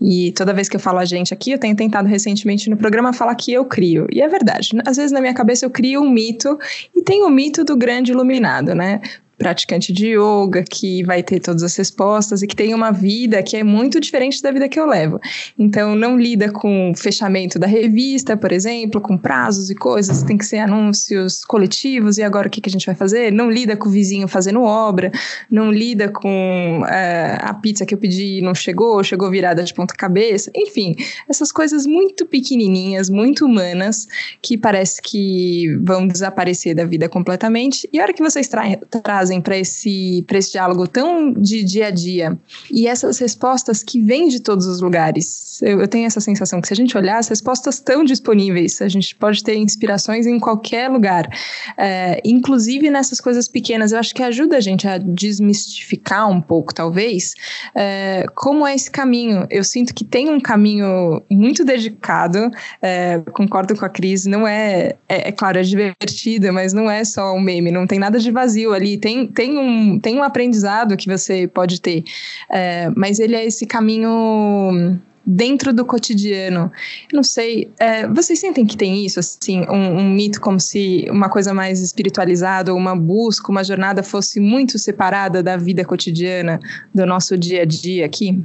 E 0.00 0.32
toda 0.32 0.54
vez 0.54 0.66
que 0.66 0.76
eu 0.76 0.80
falo 0.80 0.98
a 0.98 1.04
gente 1.04 1.34
aqui, 1.34 1.50
eu 1.50 1.58
tenho 1.58 1.76
tentado 1.76 2.08
recentemente 2.08 2.70
no 2.70 2.76
programa 2.76 3.12
falar 3.12 3.34
que 3.34 3.52
eu 3.52 3.66
crio. 3.66 4.06
E 4.10 4.22
é 4.22 4.28
verdade. 4.28 4.70
Às 4.86 4.96
vezes 4.96 5.12
na 5.12 5.20
minha 5.20 5.34
cabeça 5.34 5.66
eu 5.66 5.70
crio 5.70 6.00
um 6.00 6.08
mito 6.08 6.58
e 6.96 7.02
tem 7.02 7.22
o 7.22 7.28
mito 7.28 7.64
do 7.64 7.76
grande 7.76 8.12
iluminado, 8.12 8.74
né? 8.74 9.02
Praticante 9.40 9.90
de 9.90 10.08
yoga, 10.08 10.62
que 10.70 11.02
vai 11.02 11.22
ter 11.22 11.40
todas 11.40 11.62
as 11.62 11.74
respostas 11.74 12.42
e 12.42 12.46
que 12.46 12.54
tem 12.54 12.74
uma 12.74 12.90
vida 12.90 13.42
que 13.42 13.56
é 13.56 13.64
muito 13.64 13.98
diferente 13.98 14.42
da 14.42 14.52
vida 14.52 14.68
que 14.68 14.78
eu 14.78 14.84
levo. 14.84 15.18
Então, 15.58 15.96
não 15.96 16.18
lida 16.18 16.52
com 16.52 16.92
fechamento 16.94 17.58
da 17.58 17.66
revista, 17.66 18.36
por 18.36 18.52
exemplo, 18.52 19.00
com 19.00 19.16
prazos 19.16 19.70
e 19.70 19.74
coisas, 19.74 20.22
tem 20.22 20.36
que 20.36 20.44
ser 20.44 20.58
anúncios 20.58 21.42
coletivos 21.42 22.18
e 22.18 22.22
agora 22.22 22.48
o 22.48 22.50
que, 22.50 22.60
que 22.60 22.68
a 22.68 22.72
gente 22.72 22.84
vai 22.84 22.94
fazer? 22.94 23.32
Não 23.32 23.50
lida 23.50 23.78
com 23.78 23.88
o 23.88 23.90
vizinho 23.90 24.28
fazendo 24.28 24.62
obra, 24.62 25.10
não 25.50 25.72
lida 25.72 26.10
com 26.10 26.82
uh, 26.82 27.38
a 27.38 27.54
pizza 27.54 27.86
que 27.86 27.94
eu 27.94 27.98
pedi 27.98 28.38
e 28.38 28.42
não 28.42 28.54
chegou, 28.54 29.02
chegou 29.02 29.30
virada 29.30 29.64
de 29.64 29.72
ponta 29.72 29.94
cabeça, 29.94 30.50
enfim, 30.54 30.94
essas 31.26 31.50
coisas 31.50 31.86
muito 31.86 32.26
pequenininhas, 32.26 33.08
muito 33.08 33.46
humanas, 33.46 34.06
que 34.42 34.58
parece 34.58 35.00
que 35.00 35.78
vão 35.82 36.06
desaparecer 36.06 36.74
da 36.74 36.84
vida 36.84 37.08
completamente. 37.08 37.88
E 37.90 37.98
a 37.98 38.02
hora 38.02 38.12
que 38.12 38.22
vocês 38.22 38.46
tra 38.46 38.76
trazem 39.02 39.29
trazem 39.30 39.40
para 39.40 39.56
esse, 39.56 40.24
esse 40.28 40.52
diálogo 40.52 40.86
tão 40.88 41.32
de 41.32 41.62
dia 41.62 41.86
a 41.86 41.90
dia 41.90 42.38
e 42.70 42.86
essas 42.86 43.18
respostas 43.18 43.82
que 43.82 44.00
vêm 44.00 44.28
de 44.28 44.40
todos 44.40 44.66
os 44.66 44.80
lugares. 44.80 45.60
Eu, 45.62 45.80
eu 45.80 45.88
tenho 45.88 46.06
essa 46.06 46.20
sensação 46.20 46.60
que 46.60 46.66
se 46.66 46.72
a 46.72 46.76
gente 46.76 46.96
olhar, 46.96 47.18
as 47.18 47.28
respostas 47.28 47.76
estão 47.76 48.02
disponíveis, 48.02 48.80
a 48.82 48.88
gente 48.88 49.14
pode 49.14 49.44
ter 49.44 49.56
inspirações 49.56 50.26
em 50.26 50.38
qualquer 50.38 50.88
lugar, 50.88 51.28
é, 51.76 52.20
inclusive 52.24 52.90
nessas 52.90 53.20
coisas 53.20 53.46
pequenas. 53.46 53.92
Eu 53.92 53.98
acho 53.98 54.14
que 54.14 54.22
ajuda 54.22 54.56
a 54.56 54.60
gente 54.60 54.88
a 54.88 54.98
desmistificar 54.98 56.28
um 56.28 56.40
pouco, 56.40 56.74
talvez, 56.74 57.34
é, 57.74 58.26
como 58.34 58.66
é 58.66 58.74
esse 58.74 58.90
caminho. 58.90 59.46
Eu 59.50 59.62
sinto 59.62 59.94
que 59.94 60.04
tem 60.04 60.30
um 60.30 60.40
caminho 60.40 61.22
muito 61.30 61.64
dedicado, 61.64 62.50
é, 62.82 63.20
concordo 63.32 63.76
com 63.76 63.84
a 63.84 63.88
Cris, 63.88 64.24
não 64.24 64.48
é, 64.48 64.96
é, 65.08 65.28
é 65.28 65.32
claro, 65.32 65.58
é 65.58 65.62
divertido, 65.62 66.52
mas 66.52 66.72
não 66.72 66.90
é 66.90 67.04
só 67.04 67.34
um 67.34 67.40
meme, 67.40 67.70
não 67.70 67.86
tem 67.86 67.98
nada 67.98 68.18
de 68.18 68.30
vazio 68.30 68.72
ali, 68.72 68.96
tem 68.96 69.19
tem, 69.26 69.58
um, 69.58 69.98
tem 69.98 70.16
um 70.16 70.22
aprendizado 70.22 70.96
que 70.96 71.08
você 71.08 71.46
pode 71.46 71.80
ter, 71.80 72.04
é, 72.48 72.90
mas 72.96 73.18
ele 73.18 73.34
é 73.36 73.44
esse 73.44 73.66
caminho 73.66 74.98
dentro 75.24 75.72
do 75.72 75.84
cotidiano. 75.84 76.72
Eu 77.10 77.16
não 77.16 77.22
sei, 77.22 77.70
é, 77.78 78.06
vocês 78.08 78.38
sentem 78.38 78.66
que 78.66 78.76
tem 78.76 79.04
isso, 79.04 79.20
assim, 79.20 79.60
um, 79.68 79.98
um, 79.98 80.10
mito 80.10 80.40
como 80.40 80.58
se 80.58 81.06
uma 81.10 81.28
coisa 81.28 81.54
mais 81.54 81.80
espiritualizada, 81.80 82.74
uma 82.74 82.96
busca, 82.96 83.50
uma 83.50 83.62
jornada 83.62 84.02
fosse 84.02 84.40
muito 84.40 84.78
separada 84.78 85.42
da 85.42 85.56
vida 85.56 85.84
cotidiana, 85.84 86.58
do 86.94 87.06
nosso 87.06 87.38
dia 87.38 87.62
a 87.62 87.64
dia 87.64 88.04
aqui? 88.06 88.38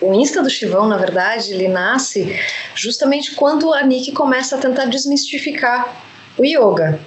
O 0.00 0.14
Insta 0.14 0.42
do 0.42 0.50
Chivão, 0.50 0.88
na 0.88 0.96
verdade, 0.96 1.52
ele 1.52 1.68
nasce 1.68 2.34
justamente 2.74 3.34
quando 3.34 3.72
a 3.72 3.84
Nick 3.84 4.10
começa 4.12 4.56
a 4.56 4.58
tentar 4.58 4.86
desmistificar 4.86 6.02
o 6.36 6.44
yoga, 6.44 6.98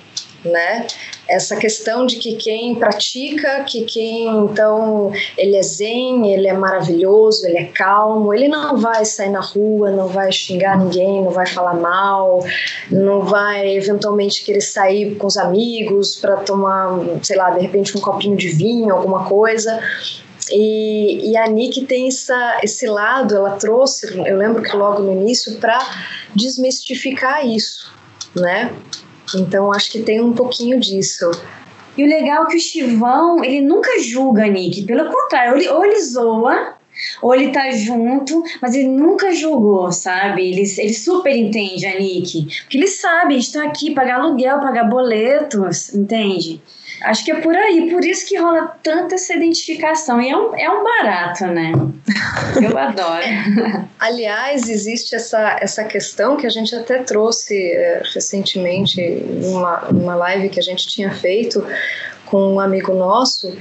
né? 0.46 0.88
Essa 1.28 1.56
questão 1.56 2.06
de 2.06 2.18
que 2.18 2.36
quem 2.36 2.76
pratica, 2.76 3.64
que 3.64 3.84
quem 3.84 4.28
então 4.46 5.12
ele 5.38 5.56
é 5.56 5.62
zen, 5.62 6.32
ele 6.32 6.48
é 6.48 6.54
maravilhoso, 6.54 7.46
ele 7.46 7.58
é 7.58 7.66
calmo, 7.66 8.34
ele 8.34 8.48
não 8.48 8.78
vai 8.78 9.04
sair 9.06 9.30
na 9.30 9.42
rua, 9.42 9.92
não 9.92 10.08
vai 10.08 10.32
xingar 10.32 10.78
ninguém, 10.78 11.24
não 11.24 11.32
vai 11.32 11.46
falar 11.46 11.74
mal, 11.74 12.46
não 12.92 13.22
vai 13.22 13.76
eventualmente 13.76 14.44
querer 14.44 14.62
sair 14.62 15.16
com 15.16 15.28
os 15.28 15.38
amigos 15.38 16.16
para 16.16 16.38
tomar, 16.38 17.00
sei 17.24 17.38
lá, 17.38 17.52
de 17.52 17.62
repente 17.62 17.98
um 17.98 18.02
copinho 18.02 18.38
de 18.38 18.50
vinho, 18.50 18.94
alguma 18.94 19.26
coisa. 19.26 19.80
E, 20.52 21.32
e 21.32 21.38
a 21.38 21.48
Nick 21.48 21.86
tem 21.86 22.08
essa, 22.08 22.60
esse 22.62 22.86
lado, 22.86 23.36
ela 23.36 23.52
trouxe, 23.52 24.16
eu 24.28 24.38
lembro 24.38 24.62
que 24.62 24.76
logo 24.76 25.02
no 25.02 25.12
início, 25.12 25.58
para 25.58 25.80
desmistificar 26.36 27.46
isso, 27.46 27.92
né? 28.36 28.72
Então 29.34 29.72
acho 29.72 29.92
que 29.92 30.00
tem 30.00 30.22
um 30.22 30.34
pouquinho 30.34 30.80
disso. 30.80 31.32
E 31.98 32.04
o 32.04 32.08
legal 32.08 32.44
é 32.44 32.48
que 32.48 32.58
o 32.58 32.60
Chivão, 32.60 33.44
ele 33.44 33.62
nunca 33.62 34.00
julga 34.00 34.44
a 34.44 34.48
Nick, 34.48 34.84
pelo 34.84 35.10
contrário, 35.10 35.74
ou 35.74 35.86
ele 35.86 36.02
zoa, 36.02 36.76
ou 37.22 37.34
ele 37.34 37.52
tá 37.52 37.72
junto, 37.72 38.44
mas 38.62 38.76
ele 38.76 38.90
nunca 38.90 39.34
julgou, 39.34 39.92
sabe? 39.92 40.50
Ele, 40.50 40.64
ele 40.78 40.94
super 40.94 41.36
entende 41.36 41.86
a 41.86 41.98
Nick, 41.98 42.46
porque 42.64 42.78
ele 42.78 42.88
sabe, 42.88 43.36
a 43.36 43.40
gente 43.40 43.54
tá 43.54 43.64
aqui, 43.64 43.94
pagar 43.94 44.20
aluguel, 44.20 44.60
pagar 44.60 44.86
boletos, 44.86 45.94
entende? 45.94 46.62
Acho 47.02 47.26
que 47.26 47.32
é 47.32 47.42
por 47.42 47.56
aí, 47.56 47.90
por 47.92 48.04
isso 48.04 48.26
que 48.28 48.38
rola 48.38 48.76
tanta 48.82 49.16
essa 49.16 49.34
identificação. 49.34 50.22
E 50.22 50.30
é 50.30 50.38
um, 50.38 50.56
é 50.56 50.70
um 50.70 50.84
barato, 50.84 51.46
né? 51.48 51.72
Eu 52.62 52.78
adoro. 52.78 53.24
Aliás, 54.00 54.70
existe 54.70 55.16
essa, 55.16 55.58
essa 55.60 55.84
questão 55.84 56.38
que 56.38 56.46
a 56.46 56.50
gente 56.50 56.76
até 56.76 57.00
trouxe 57.00 57.72
é, 57.72 58.02
recentemente 58.14 59.02
numa, 59.02 59.82
numa 59.92 60.16
live 60.16 60.50
que 60.50 60.60
a 60.60 60.64
gente 60.64 60.88
tinha 60.88 61.12
feito 61.12 61.66
com 62.26 62.56
um 62.56 62.60
amigo 62.60 62.94
nosso, 62.94 63.58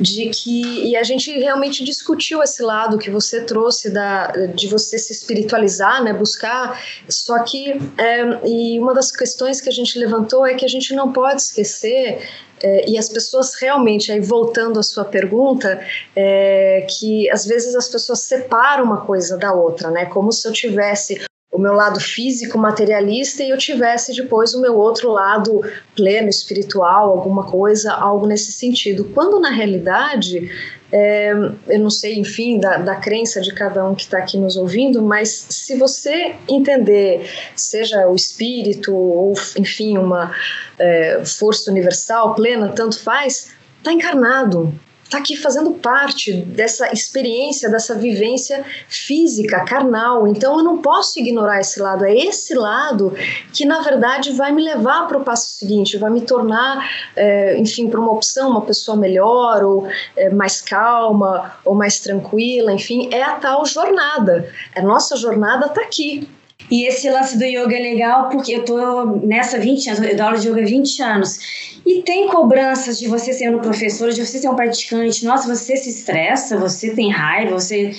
de 0.00 0.30
que 0.30 0.88
e 0.88 0.96
a 0.96 1.02
gente 1.02 1.30
realmente 1.38 1.82
discutiu 1.84 2.42
esse 2.42 2.62
lado 2.62 2.98
que 2.98 3.10
você 3.10 3.42
trouxe 3.42 3.90
da 3.90 4.28
de 4.54 4.68
você 4.68 4.98
se 4.98 5.12
espiritualizar, 5.12 6.02
né, 6.02 6.12
buscar. 6.12 6.80
Só 7.08 7.42
que 7.42 7.72
é, 7.96 8.46
e 8.46 8.78
uma 8.78 8.94
das 8.94 9.10
questões 9.10 9.60
que 9.60 9.68
a 9.68 9.72
gente 9.72 9.98
levantou 9.98 10.46
é 10.46 10.54
que 10.54 10.64
a 10.64 10.68
gente 10.68 10.94
não 10.94 11.12
pode 11.12 11.42
esquecer 11.42 12.20
é, 12.62 12.88
e 12.88 12.98
as 12.98 13.08
pessoas 13.08 13.54
realmente, 13.54 14.10
aí 14.10 14.20
voltando 14.20 14.78
à 14.80 14.82
sua 14.82 15.04
pergunta, 15.04 15.80
é, 16.14 16.86
que 16.88 17.30
às 17.30 17.46
vezes 17.46 17.74
as 17.74 17.88
pessoas 17.88 18.20
separam 18.20 18.84
uma 18.84 19.04
coisa 19.04 19.36
da 19.36 19.52
outra, 19.52 19.90
né? 19.90 20.06
Como 20.06 20.32
se 20.32 20.46
eu 20.46 20.52
tivesse 20.52 21.20
o 21.58 21.60
meu 21.60 21.72
lado 21.72 21.98
físico, 21.98 22.56
materialista, 22.56 23.42
e 23.42 23.50
eu 23.50 23.58
tivesse 23.58 24.14
depois 24.14 24.54
o 24.54 24.60
meu 24.60 24.78
outro 24.78 25.10
lado 25.10 25.60
pleno, 25.96 26.28
espiritual, 26.28 27.10
alguma 27.10 27.44
coisa, 27.44 27.92
algo 27.92 28.28
nesse 28.28 28.52
sentido. 28.52 29.06
Quando 29.06 29.40
na 29.40 29.50
realidade, 29.50 30.48
é, 30.92 31.32
eu 31.66 31.80
não 31.80 31.90
sei, 31.90 32.16
enfim, 32.16 32.60
da, 32.60 32.78
da 32.78 32.94
crença 32.94 33.40
de 33.40 33.52
cada 33.52 33.84
um 33.84 33.92
que 33.96 34.02
está 34.02 34.18
aqui 34.18 34.38
nos 34.38 34.56
ouvindo, 34.56 35.02
mas 35.02 35.46
se 35.50 35.76
você 35.76 36.36
entender, 36.48 37.28
seja 37.56 38.06
o 38.06 38.14
espírito 38.14 38.94
ou, 38.94 39.32
enfim, 39.58 39.98
uma 39.98 40.32
é, 40.78 41.22
força 41.24 41.72
universal 41.72 42.36
plena, 42.36 42.68
tanto 42.68 43.00
faz, 43.00 43.50
está 43.78 43.92
encarnado, 43.92 44.72
está 45.08 45.18
aqui 45.18 45.34
fazendo 45.36 45.70
parte 45.72 46.32
dessa 46.32 46.92
experiência, 46.92 47.70
dessa 47.70 47.94
vivência 47.94 48.62
física, 48.88 49.64
carnal. 49.64 50.28
Então 50.28 50.58
eu 50.58 50.62
não 50.62 50.82
posso 50.82 51.18
ignorar 51.18 51.60
esse 51.60 51.80
lado. 51.80 52.04
É 52.04 52.14
esse 52.14 52.54
lado 52.54 53.14
que, 53.52 53.64
na 53.64 53.80
verdade, 53.80 54.32
vai 54.32 54.52
me 54.52 54.62
levar 54.62 55.08
para 55.08 55.16
o 55.16 55.24
passo 55.24 55.48
seguinte, 55.56 55.96
vai 55.96 56.10
me 56.10 56.20
tornar, 56.20 56.90
é, 57.16 57.58
enfim, 57.58 57.88
para 57.88 57.98
uma 57.98 58.12
opção, 58.12 58.50
uma 58.50 58.60
pessoa 58.60 58.96
melhor, 58.96 59.64
ou 59.64 59.88
é, 60.14 60.28
mais 60.28 60.60
calma, 60.60 61.58
ou 61.64 61.74
mais 61.74 61.98
tranquila. 61.98 62.70
Enfim, 62.72 63.08
é 63.10 63.22
a 63.22 63.34
tal 63.34 63.64
jornada. 63.64 64.52
A 64.76 64.82
nossa 64.82 65.16
jornada 65.16 65.66
está 65.66 65.80
aqui. 65.80 66.28
E 66.70 66.86
esse 66.86 67.08
lance 67.08 67.38
do 67.38 67.44
yoga 67.44 67.76
é 67.76 67.80
legal 67.80 68.28
porque 68.28 68.52
eu 68.52 68.64
tô 68.64 69.06
nessa 69.24 69.58
20 69.58 69.88
anos, 69.88 70.02
eu 70.02 70.16
dou 70.16 70.26
aula 70.26 70.38
de 70.38 70.48
yoga 70.48 70.60
há 70.60 70.66
20 70.66 71.02
anos. 71.02 71.38
E 71.86 72.02
tem 72.02 72.28
cobranças 72.28 72.98
de 72.98 73.08
você 73.08 73.32
sendo 73.32 73.60
professor, 73.60 74.10
de 74.10 74.24
você 74.24 74.38
ser 74.38 74.48
um 74.50 74.56
praticante. 74.56 75.24
Nossa, 75.24 75.48
você 75.48 75.76
se 75.76 75.88
estressa, 75.88 76.58
você 76.58 76.94
tem 76.94 77.10
raiva, 77.10 77.58
você 77.58 77.94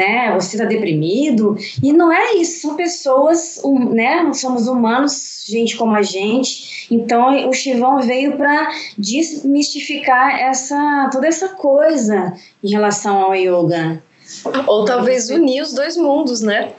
né, 0.00 0.32
você 0.34 0.56
está 0.56 0.64
deprimido. 0.64 1.56
E 1.82 1.92
não 1.92 2.10
é 2.10 2.36
isso, 2.36 2.62
são 2.62 2.74
pessoas, 2.74 3.60
né, 3.90 4.32
somos 4.32 4.66
humanos, 4.66 5.44
gente 5.46 5.76
como 5.76 5.94
a 5.94 6.02
gente. 6.02 6.86
Então 6.90 7.48
o 7.48 7.52
Chivão 7.52 8.00
veio 8.00 8.38
para 8.38 8.70
desmistificar 8.96 10.40
essa 10.40 11.10
toda 11.12 11.28
essa 11.28 11.50
coisa 11.50 12.32
em 12.64 12.70
relação 12.70 13.18
ao 13.18 13.34
yoga. 13.34 14.02
Ou 14.66 14.84
talvez 14.84 15.28
unir 15.28 15.62
os 15.62 15.72
dois 15.72 15.96
mundos, 15.96 16.40
né? 16.40 16.72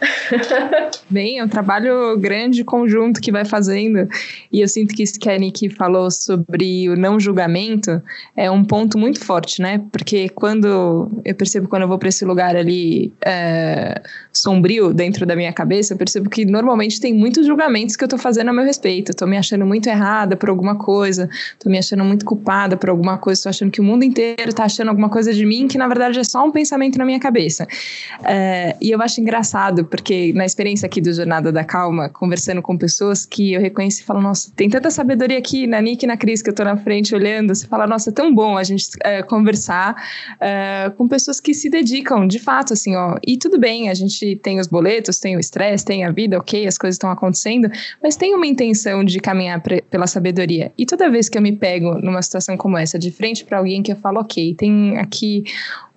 Bem, 1.09 1.39
é 1.39 1.43
um 1.43 1.47
trabalho 1.47 2.17
grande, 2.17 2.63
conjunto 2.63 3.19
que 3.19 3.31
vai 3.31 3.43
fazendo. 3.43 4.07
E 4.51 4.61
eu 4.61 4.67
sinto 4.67 4.95
que 4.95 5.03
isso 5.03 5.19
que 5.19 5.29
a 5.29 5.37
Nick 5.37 5.69
falou 5.69 6.09
sobre 6.09 6.89
o 6.89 6.95
não 6.95 7.19
julgamento 7.19 8.01
é 8.35 8.49
um 8.49 8.63
ponto 8.63 8.97
muito 8.97 9.23
forte, 9.23 9.61
né? 9.61 9.83
Porque 9.91 10.29
quando 10.29 11.11
eu 11.25 11.35
percebo 11.35 11.67
quando 11.67 11.83
eu 11.83 11.87
vou 11.87 11.99
para 11.99 12.09
esse 12.09 12.23
lugar 12.23 12.55
ali 12.55 13.11
é, 13.23 14.01
sombrio 14.31 14.93
dentro 14.93 15.25
da 15.25 15.35
minha 15.35 15.51
cabeça, 15.51 15.93
eu 15.93 15.97
percebo 15.97 16.29
que 16.29 16.45
normalmente 16.45 16.99
tem 17.01 17.13
muitos 17.13 17.45
julgamentos 17.45 17.95
que 17.95 18.03
eu 18.03 18.07
tô 18.07 18.17
fazendo 18.17 18.49
a 18.49 18.53
meu 18.53 18.63
respeito. 18.63 19.13
Tô 19.13 19.27
me 19.27 19.37
achando 19.37 19.65
muito 19.65 19.87
errada 19.87 20.35
por 20.35 20.49
alguma 20.49 20.75
coisa, 20.75 21.29
tô 21.59 21.69
me 21.69 21.77
achando 21.77 22.03
muito 22.03 22.25
culpada 22.25 22.77
por 22.77 22.89
alguma 22.89 23.17
coisa, 23.17 23.43
tô 23.43 23.49
achando 23.49 23.71
que 23.71 23.81
o 23.81 23.83
mundo 23.83 24.03
inteiro 24.03 24.53
tá 24.53 24.63
achando 24.63 24.87
alguma 24.87 25.09
coisa 25.09 25.33
de 25.33 25.45
mim 25.45 25.67
que 25.67 25.77
na 25.77 25.87
verdade 25.87 26.19
é 26.19 26.23
só 26.23 26.45
um 26.45 26.51
pensamento 26.51 26.97
na 26.97 27.05
minha 27.05 27.19
cabeça 27.19 27.40
cabeça. 27.41 27.67
É, 28.23 28.75
e 28.79 28.91
eu 28.91 29.01
acho 29.01 29.19
engraçado, 29.19 29.85
porque 29.85 30.31
na 30.33 30.45
experiência 30.45 30.85
aqui 30.85 31.01
do 31.01 31.11
Jornada 31.11 31.51
da 31.51 31.63
Calma, 31.63 32.09
conversando 32.09 32.61
com 32.61 32.77
pessoas 32.77 33.25
que 33.25 33.53
eu 33.53 33.61
reconheci 33.61 34.01
e 34.01 34.05
falo, 34.05 34.21
nossa, 34.21 34.51
tem 34.55 34.69
tanta 34.69 34.91
sabedoria 34.91 35.37
aqui 35.37 35.65
na 35.65 35.81
Nick 35.81 36.05
e 36.05 36.07
na 36.07 36.15
Cris 36.15 36.41
que 36.41 36.49
eu 36.49 36.55
tô 36.55 36.63
na 36.63 36.77
frente 36.77 37.15
olhando, 37.15 37.53
você 37.53 37.65
fala, 37.65 37.87
nossa, 37.87 38.11
é 38.11 38.13
tão 38.13 38.33
bom 38.33 38.57
a 38.57 38.63
gente 38.63 38.87
é, 39.03 39.23
conversar 39.23 39.95
é, 40.39 40.91
com 40.95 41.07
pessoas 41.07 41.39
que 41.39 41.53
se 41.53 41.69
dedicam, 41.69 42.27
de 42.27 42.39
fato, 42.39 42.73
assim, 42.73 42.95
ó, 42.95 43.17
e 43.25 43.37
tudo 43.37 43.59
bem, 43.59 43.89
a 43.89 43.93
gente 43.93 44.35
tem 44.37 44.59
os 44.59 44.67
boletos, 44.67 45.19
tem 45.19 45.35
o 45.35 45.39
estresse, 45.39 45.83
tem 45.83 46.03
a 46.03 46.11
vida, 46.11 46.37
ok, 46.37 46.67
as 46.67 46.77
coisas 46.77 46.95
estão 46.95 47.09
acontecendo, 47.09 47.69
mas 48.01 48.15
tem 48.15 48.35
uma 48.35 48.45
intenção 48.45 49.03
de 49.03 49.19
caminhar 49.19 49.61
pela 49.89 50.07
sabedoria. 50.07 50.71
E 50.77 50.85
toda 50.85 51.09
vez 51.09 51.29
que 51.29 51.37
eu 51.37 51.41
me 51.41 51.53
pego 51.53 51.95
numa 51.95 52.21
situação 52.21 52.55
como 52.55 52.77
essa, 52.77 52.99
de 52.99 53.11
frente 53.11 53.43
para 53.43 53.57
alguém 53.57 53.81
que 53.81 53.91
eu 53.91 53.95
falo, 53.95 54.19
ok, 54.19 54.55
tem 54.55 54.97
aqui 54.97 55.43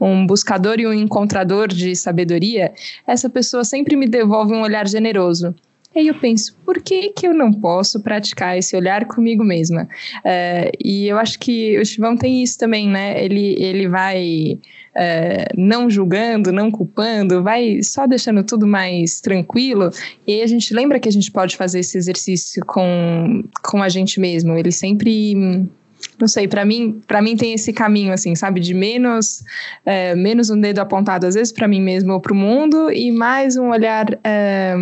um 0.01 0.27
buscador 0.27 0.79
e 0.79 0.87
um 0.87 0.93
encontrador 0.93 1.34
de 1.43 1.97
sabedoria, 1.97 2.73
essa 3.07 3.29
pessoa 3.31 3.65
sempre 3.65 3.97
me 3.97 4.07
devolve 4.07 4.53
um 4.53 4.61
olhar 4.61 4.87
generoso. 4.87 5.55
E 5.95 6.01
aí 6.01 6.09
eu 6.09 6.15
penso, 6.15 6.57
por 6.65 6.83
que, 6.83 7.11
que 7.11 7.27
eu 7.27 7.33
não 7.33 7.53
posso 7.53 8.01
praticar 8.03 8.59
esse 8.59 8.77
olhar 8.77 9.05
comigo 9.07 9.45
mesma? 9.45 9.89
É, 10.25 10.73
e 10.85 11.07
eu 11.07 11.17
acho 11.17 11.39
que 11.39 11.79
o 11.79 11.85
Chivão 11.85 12.17
tem 12.17 12.43
isso 12.43 12.59
também, 12.59 12.89
né? 12.89 13.25
Ele, 13.25 13.55
ele 13.63 13.87
vai 13.87 14.59
é, 14.93 15.47
não 15.57 15.89
julgando, 15.89 16.53
não 16.53 16.69
culpando, 16.69 17.45
vai 17.45 17.81
só 17.83 18.09
deixando 18.09 18.43
tudo 18.43 18.67
mais 18.67 19.21
tranquilo. 19.21 19.91
E 20.27 20.35
aí 20.35 20.43
a 20.43 20.47
gente 20.49 20.75
lembra 20.75 20.99
que 20.99 21.09
a 21.09 21.13
gente 21.13 21.31
pode 21.31 21.57
fazer 21.57 21.79
esse 21.79 21.97
exercício 21.97 22.65
com, 22.67 23.45
com 23.63 23.81
a 23.81 23.89
gente 23.89 24.19
mesmo. 24.19 24.57
Ele 24.57 24.73
sempre 24.73 25.69
não 26.21 26.29
sei, 26.29 26.47
para 26.49 26.65
mim, 26.65 27.01
para 27.07 27.21
mim 27.21 27.37
tem 27.37 27.53
esse 27.53 27.73
caminho 27.73 28.13
assim, 28.13 28.35
sabe, 28.35 28.61
de 28.61 28.75
menos 28.75 29.43
é, 29.85 30.15
menos 30.15 30.51
um 30.51 30.61
dedo 30.61 30.79
apontado 30.79 31.27
às 31.27 31.35
vezes 31.35 31.53
para 31.53 31.69
mim 31.69 31.81
mesmo 31.81 32.13
ou 32.13 32.21
para 32.21 32.33
o 32.33 32.37
mundo 32.37 32.91
e 32.91 33.11
mais 33.11 33.57
um 33.57 33.71
olhar 33.71 34.19
é, 34.23 34.75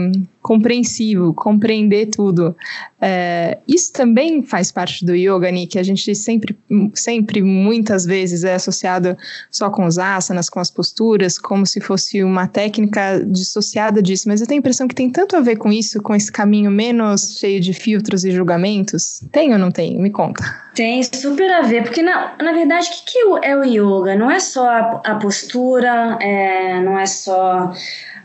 compreensivo, 0.42 1.32
compreender 1.32 2.06
tudo. 2.06 2.54
É, 3.00 3.58
isso 3.66 3.92
também 3.92 4.42
faz 4.42 4.72
parte 4.72 5.04
do 5.04 5.14
yoga, 5.14 5.50
que 5.66 5.78
a 5.78 5.82
gente 5.82 6.14
sempre, 6.14 6.56
sempre, 6.94 7.40
muitas 7.40 8.04
vezes 8.04 8.44
é 8.44 8.54
associado 8.54 9.16
só 9.50 9.70
com 9.70 9.86
os 9.86 9.98
asanas, 9.98 10.50
com 10.50 10.60
as 10.60 10.70
posturas, 10.70 11.38
como 11.38 11.64
se 11.64 11.80
fosse 11.80 12.22
uma 12.22 12.46
técnica 12.46 13.24
dissociada 13.24 14.02
disso. 14.02 14.28
Mas 14.28 14.40
eu 14.40 14.46
tenho 14.46 14.58
a 14.58 14.60
impressão 14.60 14.88
que 14.88 14.94
tem 14.94 15.10
tanto 15.10 15.36
a 15.36 15.40
ver 15.40 15.56
com 15.56 15.72
isso, 15.72 16.02
com 16.02 16.14
esse 16.14 16.30
caminho 16.30 16.70
menos 16.70 17.38
cheio 17.38 17.60
de 17.60 17.72
filtros 17.72 18.24
e 18.24 18.30
julgamentos. 18.30 19.22
Tem 19.30 19.52
ou 19.52 19.58
não 19.58 19.70
tem? 19.70 19.98
Me 19.98 20.10
conta. 20.10 20.42
Tem 20.74 21.00
super 21.22 21.52
a 21.52 21.62
ver, 21.62 21.84
porque 21.84 22.02
na, 22.02 22.34
na 22.42 22.52
verdade, 22.52 22.88
o 22.88 22.90
que, 22.90 23.12
que 23.12 23.18
é 23.46 23.56
o 23.56 23.64
yoga? 23.64 24.16
Não 24.16 24.28
é 24.28 24.40
só 24.40 24.68
a, 24.68 25.00
a 25.04 25.14
postura, 25.14 26.18
é, 26.20 26.80
não 26.80 26.98
é 26.98 27.06
só 27.06 27.72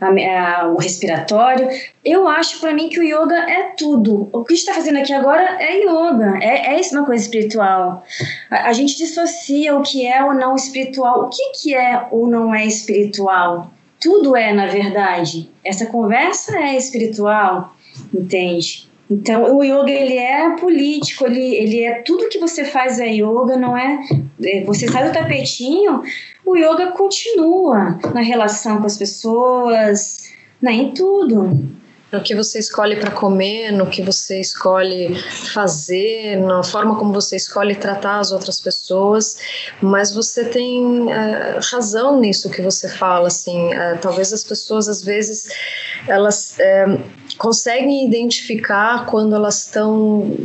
a, 0.00 0.06
a, 0.06 0.68
o 0.68 0.76
respiratório. 0.76 1.68
Eu 2.04 2.26
acho 2.26 2.58
para 2.58 2.74
mim 2.74 2.88
que 2.88 2.98
o 2.98 3.02
yoga 3.04 3.36
é 3.36 3.74
tudo. 3.76 4.28
O 4.32 4.42
que 4.42 4.52
a 4.52 4.56
gente 4.56 4.64
está 4.66 4.74
fazendo 4.74 4.98
aqui 4.98 5.12
agora 5.12 5.58
é 5.60 5.78
yoga, 5.78 6.38
é, 6.42 6.76
é 6.76 6.80
uma 6.92 7.06
coisa 7.06 7.22
espiritual. 7.22 8.04
A, 8.50 8.68
a, 8.68 8.72
gente 8.72 8.96
dissocia 8.96 9.76
o 9.76 9.82
que 9.82 10.04
é 10.04 10.24
ou 10.24 10.34
não 10.34 10.56
espiritual. 10.56 11.26
O 11.26 11.28
que, 11.28 11.52
que 11.52 11.74
é 11.74 12.04
ou 12.10 12.28
não 12.28 12.52
é 12.52 12.66
espiritual? 12.66 13.70
Tudo 14.00 14.34
é, 14.34 14.52
na 14.52 14.66
verdade. 14.66 15.48
Essa 15.64 15.86
conversa 15.86 16.58
é 16.58 16.76
espiritual, 16.76 17.74
entende? 18.12 18.87
Então, 19.10 19.56
o 19.56 19.64
yoga 19.64 19.90
ele 19.90 20.16
é 20.16 20.50
político, 20.56 21.26
ele, 21.26 21.56
ele 21.56 21.84
é 21.84 22.02
tudo 22.02 22.28
que 22.28 22.38
você 22.38 22.64
faz 22.64 23.00
é 23.00 23.08
yoga, 23.08 23.56
não 23.56 23.76
é? 23.76 24.00
é 24.44 24.64
você 24.64 24.86
sai 24.86 25.08
do 25.08 25.14
tapetinho, 25.14 26.02
o 26.44 26.56
yoga 26.56 26.92
continua 26.92 27.98
na 28.12 28.20
relação 28.20 28.78
com 28.78 28.86
as 28.86 28.98
pessoas, 28.98 30.30
né, 30.60 30.72
em 30.72 30.92
tudo 30.92 31.78
no 32.10 32.22
que 32.22 32.34
você 32.34 32.58
escolhe 32.58 32.96
para 32.96 33.10
comer, 33.10 33.70
no 33.70 33.86
que 33.86 34.02
você 34.02 34.40
escolhe 34.40 35.14
fazer, 35.52 36.36
na 36.36 36.62
forma 36.62 36.96
como 36.96 37.12
você 37.12 37.36
escolhe 37.36 37.74
tratar 37.74 38.18
as 38.18 38.32
outras 38.32 38.60
pessoas, 38.60 39.38
mas 39.82 40.14
você 40.14 40.44
tem 40.46 41.02
uh, 41.02 41.60
razão 41.70 42.18
nisso 42.18 42.50
que 42.50 42.62
você 42.62 42.88
fala, 42.88 43.28
assim, 43.28 43.68
uh, 43.74 43.98
talvez 44.00 44.32
as 44.32 44.42
pessoas 44.42 44.88
às 44.88 45.02
vezes 45.02 45.48
elas 46.06 46.56
uh, 46.58 47.02
conseguem 47.38 48.06
identificar 48.06 49.06
quando 49.06 49.34
elas 49.34 49.64
estão 49.64 50.36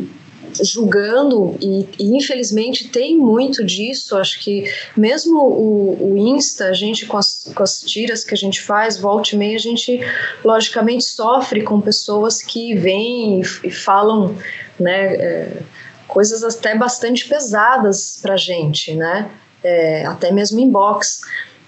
julgando, 0.62 1.58
e, 1.60 1.88
e, 1.98 2.16
infelizmente 2.16 2.90
tem 2.90 3.18
muito 3.18 3.64
disso. 3.64 4.18
Acho 4.18 4.40
que 4.40 4.72
mesmo 4.96 5.40
o, 5.40 6.12
o 6.12 6.18
Insta, 6.18 6.66
a 6.66 6.74
gente 6.74 7.06
com 7.06 7.18
as, 7.18 7.52
com 7.56 7.64
as 7.64 7.82
tiras 7.82 8.24
que 8.24 8.34
a 8.34 8.38
gente 8.38 8.62
faz, 8.62 8.98
volta 8.98 9.34
e 9.34 9.38
meia, 9.38 9.56
a 9.56 9.60
gente 9.60 10.00
logicamente 10.44 11.06
sofre 11.06 11.64
com 11.64 11.82
pessoas 11.82 12.42
que 12.42 12.76
vêm 12.76 13.42
e, 13.42 13.68
e 13.68 13.72
falam 13.72 14.36
né, 14.80 15.16
é, 15.16 15.58
coisas 16.08 16.44
até 16.44 16.76
bastante 16.78 17.28
pesadas 17.28 18.20
para 18.22 18.38
gente, 18.38 18.94
né? 18.94 19.30
É, 19.64 20.06
até 20.06 20.32
mesmo 20.32 20.60
inbox. 20.60 21.22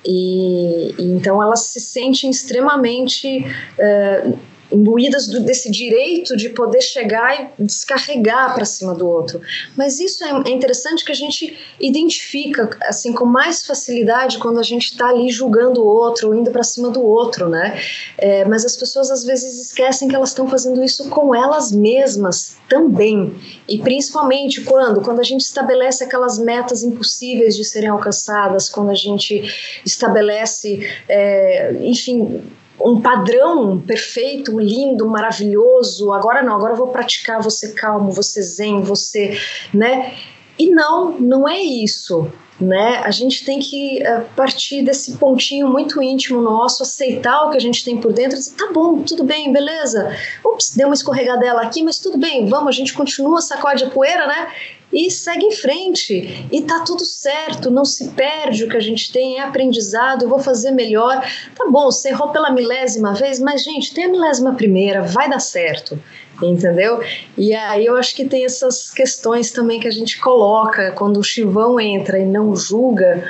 E, 0.06 0.94
e, 1.00 1.04
então 1.04 1.42
elas 1.42 1.62
se 1.62 1.80
sentem 1.80 2.30
extremamente. 2.30 3.46
É, 3.80 4.34
imbuídas 4.72 5.28
do, 5.28 5.40
desse 5.40 5.70
direito 5.70 6.36
de 6.36 6.50
poder 6.50 6.82
chegar 6.82 7.54
e 7.60 7.64
descarregar 7.64 8.54
para 8.54 8.66
cima 8.66 8.94
do 8.94 9.08
outro. 9.08 9.42
Mas 9.76 10.00
isso 10.00 10.24
é, 10.24 10.44
é, 10.48 10.50
interessante 10.50 11.06
que 11.06 11.12
a 11.12 11.16
gente 11.16 11.58
identifica 11.80 12.70
assim 12.84 13.14
com 13.14 13.26
mais 13.26 13.66
facilidade 13.66 14.38
quando 14.38 14.60
a 14.60 14.64
gente 14.64 14.92
está 14.92 15.10
ali 15.10 15.30
julgando 15.30 15.82
o 15.82 15.86
outro, 15.86 16.34
indo 16.34 16.52
para 16.52 16.64
cima 16.64 16.90
do 16.90 17.02
outro, 17.04 17.48
né? 17.48 17.80
É, 18.18 18.46
mas 18.46 18.66
as 18.66 18.76
pessoas 18.76 19.12
às 19.12 19.24
vezes 19.24 19.62
esquecem 19.62 20.08
que 20.08 20.16
elas 20.16 20.30
estão 20.30 20.48
fazendo 20.48 20.84
isso 20.84 21.10
com 21.10 21.34
elas 21.34 21.72
mesmas 21.72 22.58
também. 22.68 23.36
E 23.68 23.78
principalmente 23.80 24.62
quando, 24.62 25.02
quando 25.02 25.20
a 25.20 25.24
gente 25.24 25.42
estabelece 25.42 26.04
aquelas 26.04 26.40
metas 26.40 26.84
impossíveis 26.84 27.56
de 27.56 27.64
serem 27.64 27.90
alcançadas, 27.90 28.70
quando 28.70 28.90
a 28.90 28.96
gente 28.96 29.82
estabelece, 29.86 30.88
é, 31.08 31.74
enfim 31.82 32.42
um 32.80 33.02
padrão 33.02 33.80
perfeito, 33.80 34.60
lindo, 34.60 35.08
maravilhoso. 35.08 36.12
Agora 36.12 36.44
não, 36.44 36.56
agora 36.56 36.74
eu 36.74 36.78
vou 36.78 36.88
praticar 36.88 37.42
você 37.42 37.74
calmo, 37.74 38.12
você 38.12 38.42
zen, 38.42 38.82
você, 38.82 39.40
né? 39.74 40.14
E 40.58 40.70
não, 40.70 41.12
não 41.20 41.48
é 41.48 41.62
isso. 41.62 42.30
Né? 42.58 43.02
A 43.04 43.12
gente 43.12 43.44
tem 43.44 43.60
que 43.60 44.02
uh, 44.02 44.24
partir 44.34 44.82
desse 44.82 45.18
pontinho 45.18 45.68
muito 45.68 46.02
íntimo 46.02 46.42
nosso, 46.42 46.84
aceitar 46.84 47.44
o 47.44 47.50
que 47.50 47.58
a 47.58 47.60
gente 47.60 47.84
tem 47.84 47.98
por 47.98 48.14
dentro 48.14 48.38
dizer, 48.38 48.54
tá 48.56 48.70
bom, 48.72 49.02
tudo 49.02 49.26
bem, 49.26 49.52
beleza. 49.52 50.16
Ups, 50.44 50.74
deu 50.74 50.88
uma 50.88 50.94
escorregadela 50.94 51.64
aqui, 51.64 51.84
mas 51.84 52.00
tudo 52.00 52.18
bem, 52.18 52.46
vamos, 52.46 52.70
a 52.70 52.72
gente 52.72 52.94
continua, 52.94 53.42
sacode 53.42 53.84
a 53.84 53.90
poeira, 53.90 54.26
né? 54.26 54.54
E 54.96 55.12
segue 55.12 55.46
em 55.46 55.52
frente. 55.52 56.48
E 56.50 56.62
tá 56.62 56.80
tudo 56.80 57.04
certo, 57.04 57.70
não 57.70 57.84
se 57.84 58.08
perde 58.12 58.64
o 58.64 58.70
que 58.70 58.78
a 58.78 58.82
gente 58.82 59.12
tem, 59.12 59.38
é 59.38 59.44
aprendizado, 59.44 60.24
eu 60.24 60.30
vou 60.30 60.40
fazer 60.40 60.72
melhor. 60.72 61.22
Tá 61.54 61.66
bom, 61.70 61.92
você 61.92 62.10
errou 62.10 62.30
pela 62.30 62.50
milésima 62.50 63.14
vez, 63.14 63.40
mas 63.42 63.62
gente, 63.62 63.94
tem 63.94 64.06
a 64.06 64.10
milésima 64.10 64.54
primeira, 64.54 65.02
vai 65.02 65.30
dar 65.30 65.40
certo. 65.40 66.00
Entendeu? 66.42 67.02
E 67.38 67.54
aí 67.54 67.86
eu 67.86 67.96
acho 67.96 68.14
que 68.14 68.26
tem 68.26 68.44
essas 68.44 68.92
questões 68.92 69.52
também 69.52 69.80
que 69.80 69.88
a 69.88 69.92
gente 69.92 70.20
coloca 70.20 70.92
quando 70.92 71.18
o 71.18 71.24
Chivão 71.24 71.80
entra 71.80 72.20
e 72.20 72.26
não 72.26 72.54
julga, 72.56 73.24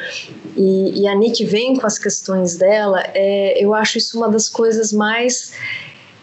e, 0.57 1.01
e 1.01 1.07
a 1.07 1.13
Nick 1.13 1.45
vem 1.45 1.75
com 1.75 1.85
as 1.85 1.99
questões 1.99 2.55
dela, 2.57 3.03
é, 3.13 3.63
eu 3.63 3.75
acho 3.75 3.99
isso 3.99 4.17
uma 4.17 4.27
das 4.27 4.49
coisas 4.49 4.91
mais 4.91 5.53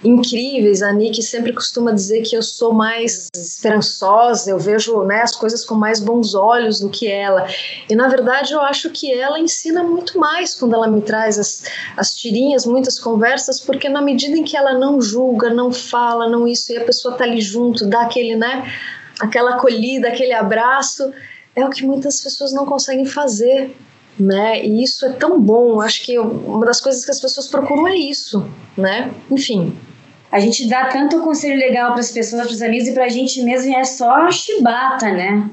incríveis. 0.05 0.83
A 0.83 0.93
Nick 0.93 1.23
sempre 1.23 1.53
costuma 1.53 1.93
dizer 1.93 2.23
que 2.23 2.37
eu 2.37 2.43
sou 2.43 2.73
mais 2.73 3.29
esperançosa, 3.35 4.51
eu 4.51 4.59
vejo 4.59 5.03
né, 5.05 5.23
as 5.23 5.35
coisas 5.35 5.65
com 5.65 5.75
mais 5.75 6.01
bons 6.01 6.35
olhos 6.35 6.81
do 6.81 6.89
que 6.89 7.07
ela. 7.07 7.47
E 7.89 7.95
na 7.95 8.09
verdade 8.09 8.53
eu 8.53 8.61
acho 8.61 8.91
que 8.91 9.13
ela 9.13 9.39
ensina 9.39 9.83
muito 9.83 10.19
mais 10.19 10.55
quando 10.55 10.75
ela 10.75 10.89
me 10.89 11.01
traz 11.01 11.39
as, 11.39 11.65
as 11.97 12.15
tirinhas, 12.15 12.67
muitas 12.67 12.99
conversas, 12.99 13.61
porque 13.61 13.89
na 13.89 14.03
medida 14.03 14.37
em 14.37 14.45
que 14.45 14.57
ela 14.57 14.75
não 14.75 15.01
julga, 15.01 15.51
não 15.51 15.73
fala, 15.73 16.29
não 16.29 16.47
isso, 16.47 16.73
e 16.73 16.77
a 16.77 16.85
pessoa 16.85 17.15
tá 17.17 17.25
ali 17.25 17.41
junto, 17.41 17.87
dá 17.87 18.03
aquele, 18.03 18.37
né, 18.37 18.71
aquela 19.21 19.55
acolhida, 19.55 20.09
aquele 20.09 20.33
abraço, 20.33 21.13
é 21.55 21.65
o 21.65 21.71
que 21.71 21.85
muitas 21.85 22.21
pessoas 22.21 22.53
não 22.53 22.67
conseguem 22.67 23.07
fazer. 23.07 23.75
Né? 24.21 24.63
E 24.63 24.83
isso 24.85 25.07
é 25.07 25.13
tão 25.13 25.41
bom. 25.41 25.81
Acho 25.81 26.05
que 26.05 26.19
uma 26.19 26.67
das 26.67 26.83
coisas 26.83 27.03
que 27.03 27.11
as 27.11 27.19
pessoas 27.19 27.49
procuram 27.49 27.89
é 27.89 27.97
isso, 27.97 28.47
né? 28.77 29.11
Enfim, 29.31 29.75
a 30.33 30.41
gente 30.41 30.67
dá 30.67 30.87
tanto 30.87 31.21
conselho 31.21 31.59
legal 31.59 31.93
para 31.93 32.01
as 32.01 32.11
pessoas, 32.11 32.47
para 32.47 32.55
os 32.55 32.63
amigos 32.63 32.89
e 32.89 32.93
para 32.93 33.05
a 33.05 33.09
gente 33.09 33.43
mesmo 33.43 33.77
é 33.77 33.85
só 33.85 34.31
chibata, 34.31 35.13
né? 35.13 35.49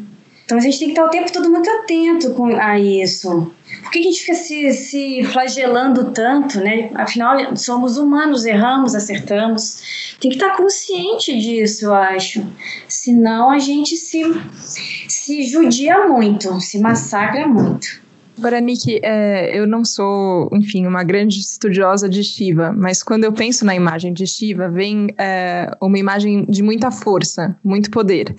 Então 0.45 0.57
a 0.57 0.61
gente 0.61 0.79
tem 0.79 0.87
que 0.87 0.93
estar 0.93 1.05
o 1.05 1.09
tempo 1.09 1.31
todo 1.31 1.47
muito 1.51 1.69
atento 1.69 2.33
com, 2.33 2.55
a 2.55 2.79
isso. 2.79 3.53
Por 3.83 3.91
que 3.91 3.99
a 3.99 4.01
gente 4.01 4.21
fica 4.21 4.33
se, 4.33 4.73
se 4.73 5.23
flagelando 5.25 6.11
tanto, 6.11 6.59
né? 6.59 6.89
Afinal, 6.95 7.55
somos 7.55 7.97
humanos, 7.97 8.45
erramos, 8.45 8.95
acertamos. 8.95 10.15
Tem 10.19 10.31
que 10.31 10.37
estar 10.37 10.55
consciente 10.55 11.37
disso, 11.37 11.85
eu 11.85 11.93
acho. 11.93 12.43
Senão 12.87 13.51
a 13.51 13.59
gente 13.59 13.95
se, 13.95 14.23
se 15.07 15.43
judia 15.43 16.07
muito, 16.07 16.59
se 16.61 16.79
massacra 16.79 17.47
muito. 17.47 18.01
Agora, 18.39 18.61
Nick, 18.61 19.01
é, 19.03 19.51
eu 19.53 19.67
não 19.67 19.83
sou, 19.83 20.49
enfim, 20.53 20.87
uma 20.87 21.03
grande 21.03 21.41
estudiosa 21.41 22.07
de 22.07 22.23
Shiva, 22.23 22.71
mas 22.71 23.03
quando 23.03 23.25
eu 23.25 23.33
penso 23.33 23.65
na 23.65 23.75
imagem 23.75 24.13
de 24.13 24.25
Shiva, 24.25 24.69
vem 24.69 25.13
é, 25.17 25.69
uma 25.81 25.99
imagem 25.99 26.45
de 26.45 26.63
muita 26.63 26.89
força, 26.89 27.59
muito 27.61 27.91
poder. 27.91 28.33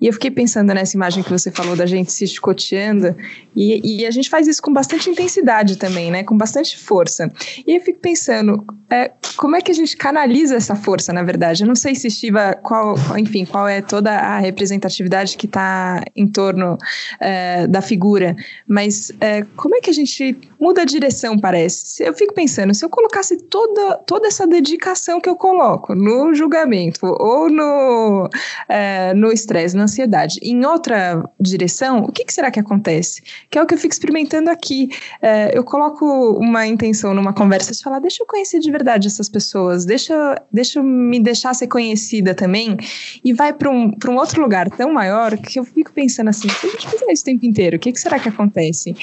E 0.00 0.08
eu 0.08 0.12
fiquei 0.12 0.32
pensando 0.32 0.74
nessa 0.74 0.96
imagem 0.96 1.22
que 1.22 1.30
você 1.30 1.52
falou 1.52 1.76
da 1.76 1.86
gente 1.86 2.10
se 2.10 2.26
chicoteando, 2.26 3.14
e, 3.54 4.00
e 4.00 4.04
a 4.04 4.10
gente 4.10 4.28
faz 4.28 4.48
isso 4.48 4.60
com 4.60 4.72
bastante 4.72 5.08
intensidade 5.08 5.76
também, 5.76 6.10
né? 6.10 6.24
Com 6.24 6.36
bastante 6.36 6.76
força. 6.76 7.30
E 7.64 7.76
eu 7.76 7.80
fico 7.80 8.00
pensando, 8.00 8.64
é, 8.90 9.12
como 9.36 9.54
é 9.54 9.60
que 9.60 9.70
a 9.70 9.74
gente 9.74 9.96
canaliza 9.96 10.56
essa 10.56 10.74
força, 10.74 11.12
na 11.12 11.22
verdade? 11.22 11.62
Eu 11.62 11.68
não 11.68 11.76
sei 11.76 11.94
se 11.94 12.10
Shiva, 12.10 12.54
qual, 12.54 12.96
enfim, 13.16 13.44
qual 13.44 13.68
é 13.68 13.80
toda 13.80 14.10
a 14.10 14.38
representatividade 14.40 15.36
que 15.36 15.46
está 15.46 16.02
em 16.16 16.26
torno 16.26 16.76
é, 17.20 17.66
da 17.68 17.80
figura, 17.80 18.34
mas 18.66 19.12
é, 19.36 19.46
como 19.56 19.76
é 19.76 19.80
que 19.80 19.90
a 19.90 19.92
gente 19.92 20.36
muda 20.60 20.82
a 20.82 20.84
direção, 20.84 21.38
parece? 21.38 22.02
Eu 22.02 22.14
fico 22.14 22.34
pensando, 22.34 22.74
se 22.74 22.84
eu 22.84 22.88
colocasse 22.88 23.36
toda, 23.44 23.96
toda 24.06 24.28
essa 24.28 24.46
dedicação 24.46 25.20
que 25.20 25.28
eu 25.28 25.36
coloco 25.36 25.94
no 25.94 26.34
julgamento 26.34 27.00
ou 27.04 27.50
no 27.50 28.28
é, 28.68 29.14
no 29.14 29.32
estresse, 29.32 29.76
na 29.76 29.84
ansiedade, 29.84 30.38
em 30.42 30.64
outra 30.64 31.22
direção, 31.40 32.00
o 32.00 32.12
que, 32.12 32.24
que, 32.24 32.32
será 32.32 32.50
que 32.50 32.60
acontece? 32.60 33.22
Que 33.50 33.58
é 33.58 33.62
o 33.62 33.66
que 33.66 33.74
eu 33.74 33.78
fico 33.78 33.92
experimentando 33.92 34.50
aqui. 34.50 34.90
É, 35.20 35.56
eu 35.56 35.64
coloco 35.64 36.04
uma 36.38 36.66
intenção 36.66 37.14
numa 37.14 37.32
conversa 37.32 37.72
de 37.72 37.82
falar, 37.82 37.98
deixa 37.98 38.22
eu 38.22 38.26
conhecer 38.26 38.58
de 38.58 38.70
verdade 38.70 39.06
essas 39.06 39.28
pessoas, 39.28 39.84
deixa, 39.84 40.42
deixa 40.52 40.78
eu 40.78 40.82
me 40.82 41.20
deixar 41.20 41.54
ser 41.54 41.66
conhecida 41.66 42.34
também, 42.34 42.76
e 43.24 43.32
vai 43.32 43.52
para 43.52 43.70
um, 43.70 43.92
um 44.08 44.16
outro 44.16 44.40
lugar 44.40 44.70
tão 44.70 44.92
maior 44.92 45.36
que 45.36 45.58
eu 45.58 45.64
fico 45.64 45.92
pensando 45.92 46.28
assim, 46.28 46.48
se 46.48 46.66
a 46.66 46.70
gente 46.70 46.88
fizer 46.88 47.12
isso 47.12 47.22
o 47.22 47.26
tempo 47.26 47.46
inteiro, 47.46 47.76
o 47.76 47.80
que, 47.80 47.92
que 47.92 48.00
será 48.00 48.18
que 48.18 48.28
acontece? 48.28 48.94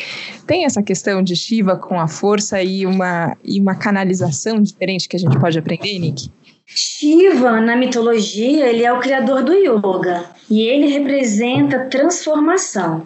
Tem 0.45 0.65
essa 0.65 0.81
questão 0.81 1.21
de 1.21 1.35
Shiva 1.43 1.75
com 1.75 1.99
a 1.99 2.07
força 2.07 2.61
e 2.63 2.85
uma, 2.85 3.35
e 3.43 3.59
uma 3.59 3.75
canalização 3.75 4.61
diferente 4.61 5.07
que 5.07 5.15
a 5.15 5.19
gente 5.19 5.37
pode 5.39 5.57
aprender, 5.57 5.99
Nick? 5.99 6.29
Shiva, 6.65 7.59
na 7.59 7.75
mitologia, 7.75 8.67
ele 8.67 8.83
é 8.83 8.93
o 8.93 8.99
criador 8.99 9.43
do 9.43 9.53
yoga 9.53 10.25
e 10.49 10.61
ele 10.61 10.87
representa 10.87 11.85
transformação, 11.85 13.05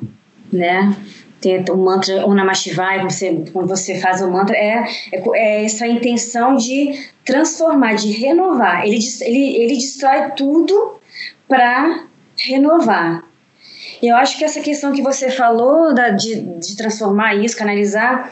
né? 0.52 0.96
Tem 1.42 1.64
o 1.70 1.78
mantra 1.78 2.26
Om 2.26 2.34
Namah 2.34 2.54
Shivaya, 2.54 3.02
quando 3.02 3.12
você, 3.12 3.46
quando 3.54 3.68
você 3.68 4.00
faz 4.00 4.22
o 4.22 4.32
mantra, 4.32 4.56
é, 4.56 4.86
é, 5.12 5.24
é, 5.36 5.66
essa 5.66 5.86
intenção 5.88 6.56
de 6.56 7.08
transformar, 7.24 7.94
de 7.94 8.12
renovar. 8.12 8.86
Ele, 8.86 8.98
ele, 9.22 9.58
ele 9.58 9.76
destrói 9.76 10.32
tudo 10.36 10.96
para 11.48 12.06
renovar. 12.40 13.24
Eu 14.02 14.16
acho 14.16 14.38
que 14.38 14.44
essa 14.44 14.62
questão 14.62 14.94
que 14.94 15.02
você 15.02 15.30
falou 15.30 15.94
da, 15.94 16.10
de, 16.10 16.42
de 16.42 16.76
transformar 16.76 17.36
isso, 17.36 17.58
canalizar, 17.58 18.32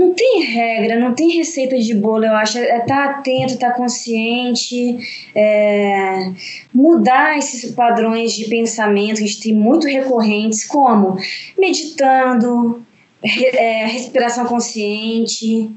não 0.00 0.14
tem 0.14 0.42
regra, 0.42 0.98
não 0.98 1.14
tem 1.14 1.30
receita 1.36 1.78
de 1.78 1.94
bolo, 1.94 2.24
eu 2.24 2.34
acho. 2.34 2.58
É 2.58 2.78
estar 2.78 2.86
tá 2.86 3.04
atento, 3.04 3.52
estar 3.52 3.70
tá 3.70 3.76
consciente, 3.76 4.98
é, 5.34 6.32
mudar 6.72 7.36
esses 7.36 7.70
padrões 7.72 8.32
de 8.32 8.46
pensamento 8.46 9.18
que 9.18 9.24
a 9.24 9.26
gente 9.26 9.42
tem 9.42 9.54
muito 9.54 9.86
recorrentes, 9.86 10.64
como 10.64 11.16
meditando, 11.58 12.82
é, 13.22 13.86
respiração 13.86 14.46
consciente, 14.46 15.70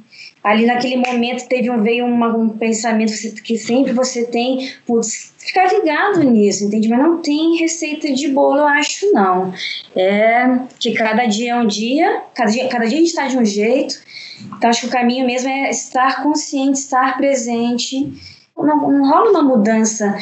ali 0.43 0.65
naquele 0.65 0.97
momento 0.97 1.47
teve 1.47 1.69
um, 1.69 1.81
veio 1.81 2.05
uma, 2.05 2.35
um 2.35 2.49
pensamento 2.49 3.13
que 3.41 3.57
sempre 3.57 3.93
você 3.93 4.25
tem, 4.25 4.71
putz, 4.85 5.33
ficar 5.37 5.73
ligado 5.73 6.23
nisso, 6.23 6.65
entende? 6.65 6.87
Mas 6.87 6.99
não 6.99 7.17
tem 7.19 7.57
receita 7.57 8.11
de 8.11 8.27
bolo, 8.29 8.59
eu 8.59 8.67
acho, 8.67 9.11
não. 9.13 9.53
É 9.95 10.59
que 10.79 10.93
cada 10.93 11.25
dia 11.25 11.53
é 11.53 11.55
um 11.55 11.67
dia, 11.67 12.21
cada 12.33 12.51
dia, 12.51 12.67
cada 12.67 12.85
dia 12.85 12.97
a 12.97 12.99
gente 12.99 13.09
está 13.09 13.27
de 13.27 13.37
um 13.37 13.45
jeito, 13.45 13.95
então 14.57 14.69
acho 14.69 14.81
que 14.81 14.87
o 14.87 14.91
caminho 14.91 15.25
mesmo 15.25 15.49
é 15.49 15.69
estar 15.69 16.23
consciente, 16.23 16.79
estar 16.79 17.17
presente, 17.17 18.11
não, 18.57 18.91
não 18.91 19.09
rola 19.09 19.31
uma 19.31 19.43
mudança 19.43 20.17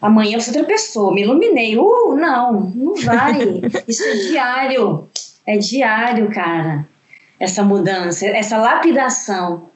amanhã 0.00 0.38
você 0.38 0.50
outra 0.50 0.64
pessoa, 0.64 1.12
me 1.12 1.22
iluminei. 1.22 1.76
Uh, 1.76 2.14
não, 2.14 2.60
não 2.74 2.94
vai. 2.94 3.60
Isso 3.86 4.04
é 4.04 4.14
diário. 4.14 5.08
É 5.48 5.56
diário, 5.56 6.30
cara 6.30 6.86
essa 7.38 7.62
mudança, 7.62 8.26
essa 8.26 8.58
lapidação. 8.58 9.70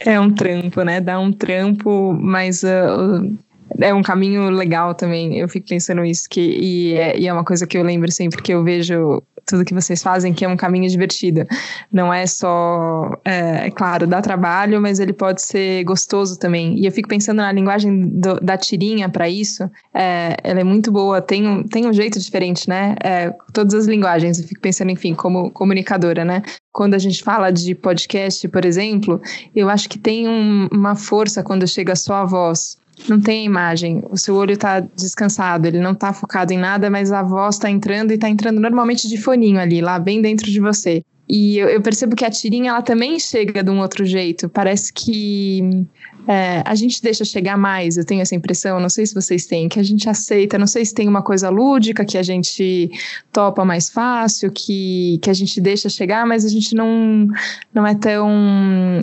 É 0.00 0.18
um 0.18 0.30
trampo, 0.30 0.82
né? 0.82 1.00
Dá 1.00 1.18
um 1.18 1.32
trampo, 1.32 2.12
mas 2.14 2.62
uh, 2.62 3.32
é 3.80 3.92
um 3.92 4.02
caminho 4.02 4.50
legal 4.50 4.94
também. 4.94 5.38
Eu 5.38 5.48
fico 5.48 5.68
pensando 5.68 6.04
isso, 6.04 6.28
que, 6.28 6.40
e 6.40 6.94
é, 6.94 7.18
e 7.18 7.26
é 7.26 7.32
uma 7.32 7.44
coisa 7.44 7.66
que 7.66 7.76
eu 7.76 7.82
lembro 7.82 8.10
sempre 8.10 8.42
que 8.42 8.52
eu 8.52 8.62
vejo 8.62 9.22
tudo 9.46 9.64
que 9.64 9.74
vocês 9.74 10.02
fazem, 10.02 10.32
que 10.32 10.44
é 10.44 10.48
um 10.48 10.56
caminho 10.56 10.88
divertido. 10.88 11.46
Não 11.92 12.12
é 12.12 12.26
só, 12.26 13.12
é, 13.24 13.66
é, 13.66 13.70
claro, 13.70 14.06
dá 14.06 14.22
trabalho, 14.22 14.80
mas 14.80 14.98
ele 14.98 15.12
pode 15.12 15.42
ser 15.42 15.84
gostoso 15.84 16.38
também. 16.38 16.78
E 16.78 16.86
eu 16.86 16.92
fico 16.92 17.08
pensando 17.08 17.38
na 17.38 17.52
linguagem 17.52 18.08
do, 18.08 18.40
da 18.40 18.56
tirinha 18.56 19.08
para 19.08 19.28
isso, 19.28 19.70
é, 19.92 20.36
ela 20.42 20.60
é 20.60 20.64
muito 20.64 20.90
boa, 20.90 21.20
tem 21.20 21.46
um, 21.46 21.62
tem 21.62 21.86
um 21.86 21.92
jeito 21.92 22.18
diferente, 22.18 22.68
né? 22.68 22.94
É, 23.02 23.32
todas 23.52 23.74
as 23.74 23.86
linguagens, 23.86 24.38
eu 24.38 24.48
fico 24.48 24.60
pensando, 24.60 24.90
enfim, 24.90 25.14
como 25.14 25.50
comunicadora, 25.50 26.24
né? 26.24 26.42
Quando 26.72 26.94
a 26.94 26.98
gente 26.98 27.22
fala 27.22 27.50
de 27.50 27.74
podcast, 27.74 28.48
por 28.48 28.64
exemplo, 28.64 29.20
eu 29.54 29.68
acho 29.68 29.88
que 29.88 29.98
tem 29.98 30.26
um, 30.26 30.68
uma 30.72 30.94
força 30.94 31.42
quando 31.42 31.66
chega 31.68 31.94
só 31.94 32.14
a 32.14 32.24
voz 32.24 32.78
não 33.08 33.20
tem 33.20 33.44
imagem, 33.44 34.02
o 34.10 34.16
seu 34.16 34.34
olho 34.34 34.52
está 34.52 34.80
descansado, 34.80 35.66
ele 35.66 35.80
não 35.80 35.92
está 35.92 36.12
focado 36.12 36.52
em 36.52 36.58
nada, 36.58 36.88
mas 36.88 37.12
a 37.12 37.22
voz 37.22 37.56
está 37.56 37.70
entrando 37.70 38.12
e 38.12 38.14
está 38.14 38.28
entrando 38.28 38.60
normalmente 38.60 39.08
de 39.08 39.16
foninho 39.16 39.60
ali, 39.60 39.80
lá 39.80 39.98
bem 39.98 40.20
dentro 40.22 40.50
de 40.50 40.60
você. 40.60 41.02
E 41.28 41.58
eu, 41.58 41.68
eu, 41.68 41.80
percebo 41.80 42.14
que 42.14 42.24
a 42.24 42.30
tirinha 42.30 42.70
ela 42.70 42.82
também 42.82 43.18
chega 43.18 43.62
de 43.62 43.70
um 43.70 43.80
outro 43.80 44.04
jeito. 44.04 44.48
Parece 44.48 44.92
que 44.92 45.86
é, 46.26 46.62
a 46.64 46.74
gente 46.74 47.02
deixa 47.02 47.24
chegar 47.24 47.56
mais, 47.56 47.96
eu 47.96 48.04
tenho 48.04 48.22
essa 48.22 48.34
impressão, 48.34 48.80
não 48.80 48.88
sei 48.88 49.06
se 49.06 49.14
vocês 49.14 49.46
têm, 49.46 49.68
que 49.68 49.78
a 49.78 49.82
gente 49.82 50.08
aceita, 50.08 50.58
não 50.58 50.66
sei 50.66 50.84
se 50.84 50.94
tem 50.94 51.08
uma 51.08 51.22
coisa 51.22 51.50
lúdica 51.50 52.04
que 52.04 52.16
a 52.16 52.22
gente 52.22 52.90
topa 53.32 53.64
mais 53.64 53.90
fácil, 53.90 54.50
que, 54.50 55.18
que 55.22 55.28
a 55.28 55.34
gente 55.34 55.60
deixa 55.60 55.88
chegar, 55.88 56.26
mas 56.26 56.44
a 56.44 56.48
gente 56.48 56.74
não, 56.74 57.28
não 57.72 57.86
é 57.86 57.94
tão 57.94 58.30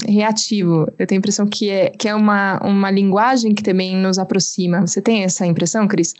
reativo. 0.07 0.87
Eu 0.97 1.05
tenho 1.05 1.19
a 1.19 1.21
impressão 1.21 1.45
que 1.45 1.69
é, 1.69 1.89
que 1.89 2.07
é 2.07 2.15
uma, 2.15 2.59
uma 2.63 2.89
linguagem 2.89 3.53
que 3.53 3.63
também 3.63 3.95
nos 3.95 4.17
aproxima. 4.17 4.81
Você 4.81 5.01
tem 5.01 5.23
essa 5.23 5.45
impressão, 5.45 5.87
Cris? 5.87 6.13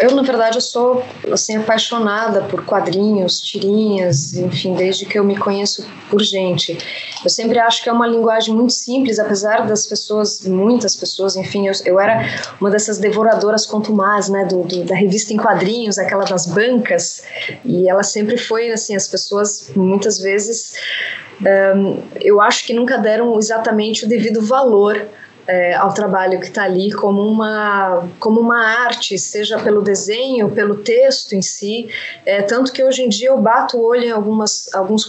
Eu, 0.00 0.14
na 0.14 0.22
verdade, 0.22 0.56
eu 0.56 0.62
sou 0.62 1.04
assim, 1.30 1.58
apaixonada 1.58 2.40
por 2.44 2.64
quadrinhos, 2.64 3.38
tirinhas, 3.42 4.32
enfim, 4.32 4.72
desde 4.72 5.04
que 5.04 5.18
eu 5.18 5.22
me 5.22 5.36
conheço 5.36 5.86
por 6.08 6.22
gente. 6.22 6.78
Eu 7.22 7.28
sempre 7.28 7.58
acho 7.58 7.82
que 7.82 7.90
é 7.90 7.92
uma 7.92 8.06
linguagem 8.06 8.54
muito 8.54 8.72
simples, 8.72 9.18
apesar 9.18 9.66
das 9.66 9.86
pessoas, 9.86 10.40
muitas 10.46 10.96
pessoas, 10.96 11.36
enfim, 11.36 11.66
eu, 11.66 11.74
eu 11.84 12.00
era 12.00 12.26
uma 12.58 12.70
dessas 12.70 12.96
devoradoras 12.96 13.66
contumaz, 13.66 14.30
né, 14.30 14.46
do, 14.46 14.62
do, 14.62 14.84
da 14.84 14.94
revista 14.94 15.34
em 15.34 15.36
quadrinhos, 15.36 15.98
aquela 15.98 16.24
das 16.24 16.46
bancas, 16.46 17.22
e 17.62 17.86
ela 17.86 18.02
sempre 18.02 18.38
foi, 18.38 18.70
assim, 18.70 18.96
as 18.96 19.06
pessoas 19.06 19.70
muitas 19.76 20.18
vezes, 20.18 20.76
um, 21.76 22.02
eu 22.22 22.40
acho 22.40 22.64
que 22.64 22.72
nunca 22.72 22.96
deram 22.96 23.36
exatamente 23.36 24.06
o 24.06 24.08
devido 24.08 24.40
valor 24.40 25.06
é, 25.46 25.74
ao 25.74 25.92
trabalho 25.92 26.40
que 26.40 26.46
está 26.46 26.64
ali 26.64 26.92
como 26.92 27.22
uma, 27.22 28.08
como 28.18 28.40
uma 28.40 28.58
arte, 28.58 29.18
seja 29.18 29.58
pelo 29.58 29.82
desenho, 29.82 30.50
pelo 30.50 30.76
texto 30.76 31.34
em 31.34 31.42
si. 31.42 31.88
É, 32.24 32.42
tanto 32.42 32.72
que 32.72 32.82
hoje 32.82 33.02
em 33.02 33.08
dia 33.08 33.28
eu 33.28 33.38
bato 33.38 33.76
o 33.76 33.84
olho 33.84 34.04
em 34.04 34.10
algumas, 34.10 34.72
alguns 34.74 35.06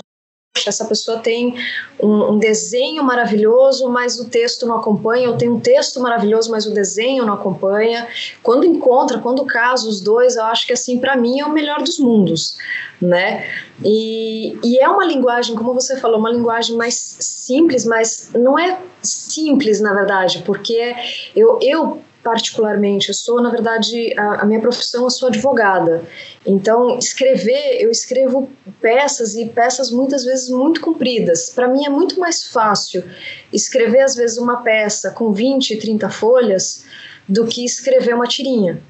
essa 0.69 0.85
pessoa 0.85 1.19
tem 1.19 1.55
um, 2.01 2.33
um, 2.33 2.39
desenho 2.39 3.03
maravilhoso, 3.03 3.89
mas 3.89 4.19
o 4.19 4.29
texto 4.29 4.65
não 4.65 4.77
acompanha, 4.77 5.29
ou 5.29 5.37
tem 5.37 5.49
um 5.49 5.59
texto 5.59 5.99
maravilhoso, 5.99 6.51
mas 6.51 6.65
o 6.65 6.73
desenho 6.73 7.25
não 7.25 7.33
acompanha. 7.33 8.07
Quando 8.41 8.65
encontra, 8.65 9.19
quando 9.19 9.45
casa 9.45 9.87
os 9.87 10.01
dois, 10.01 10.35
eu 10.35 10.43
acho 10.45 10.67
que 10.67 10.73
assim, 10.73 10.99
para 10.99 11.15
mim 11.15 11.39
é 11.39 11.45
o 11.45 11.51
melhor 11.51 11.81
dos 11.81 11.99
mundos, 11.99 12.57
né? 13.01 13.45
E, 13.83 14.57
e 14.63 14.79
é 14.79 14.87
uma 14.87 15.05
linguagem, 15.05 15.55
como 15.55 15.73
você 15.73 15.97
falou, 15.97 16.19
uma 16.19 16.31
linguagem 16.31 16.75
mais 16.75 17.17
simples, 17.19 17.85
mas 17.85 18.29
não 18.33 18.57
é 18.57 18.79
simples, 19.01 19.79
na 19.81 19.93
verdade, 19.93 20.43
porque 20.45 20.95
eu, 21.35 21.59
eu 21.61 22.01
particularmente. 22.25 23.09
Eu 23.09 23.13
sou, 23.13 23.39
na 23.39 23.51
verdade, 23.51 24.11
a, 24.17 24.41
a, 24.41 24.45
minha 24.45 24.59
profissão, 24.59 25.03
eu 25.03 25.11
sou 25.11 25.29
advogada. 25.29 26.03
Então, 26.43 26.97
escrever, 26.97 27.77
eu 27.79 27.91
escrevo 27.91 28.49
peças 28.81 29.35
e 29.35 29.45
peças 29.45 29.91
muitas 29.91 30.25
vezes 30.25 30.49
muito 30.49 30.81
compridas. 30.81 31.51
Para 31.51 31.67
mim 31.67 31.85
é 31.85 31.89
muito 31.89 32.19
mais 32.19 32.43
fácil 32.43 33.03
escrever, 33.53 34.01
às 34.01 34.15
vezes, 34.15 34.39
uma 34.39 34.63
peça 34.63 35.11
com 35.11 35.31
20, 35.31 35.77
30 35.77 36.09
folhas 36.09 36.83
do 37.29 37.45
que 37.45 37.63
escrever 37.63 38.15
uma 38.15 38.25
tirinha 38.25 38.81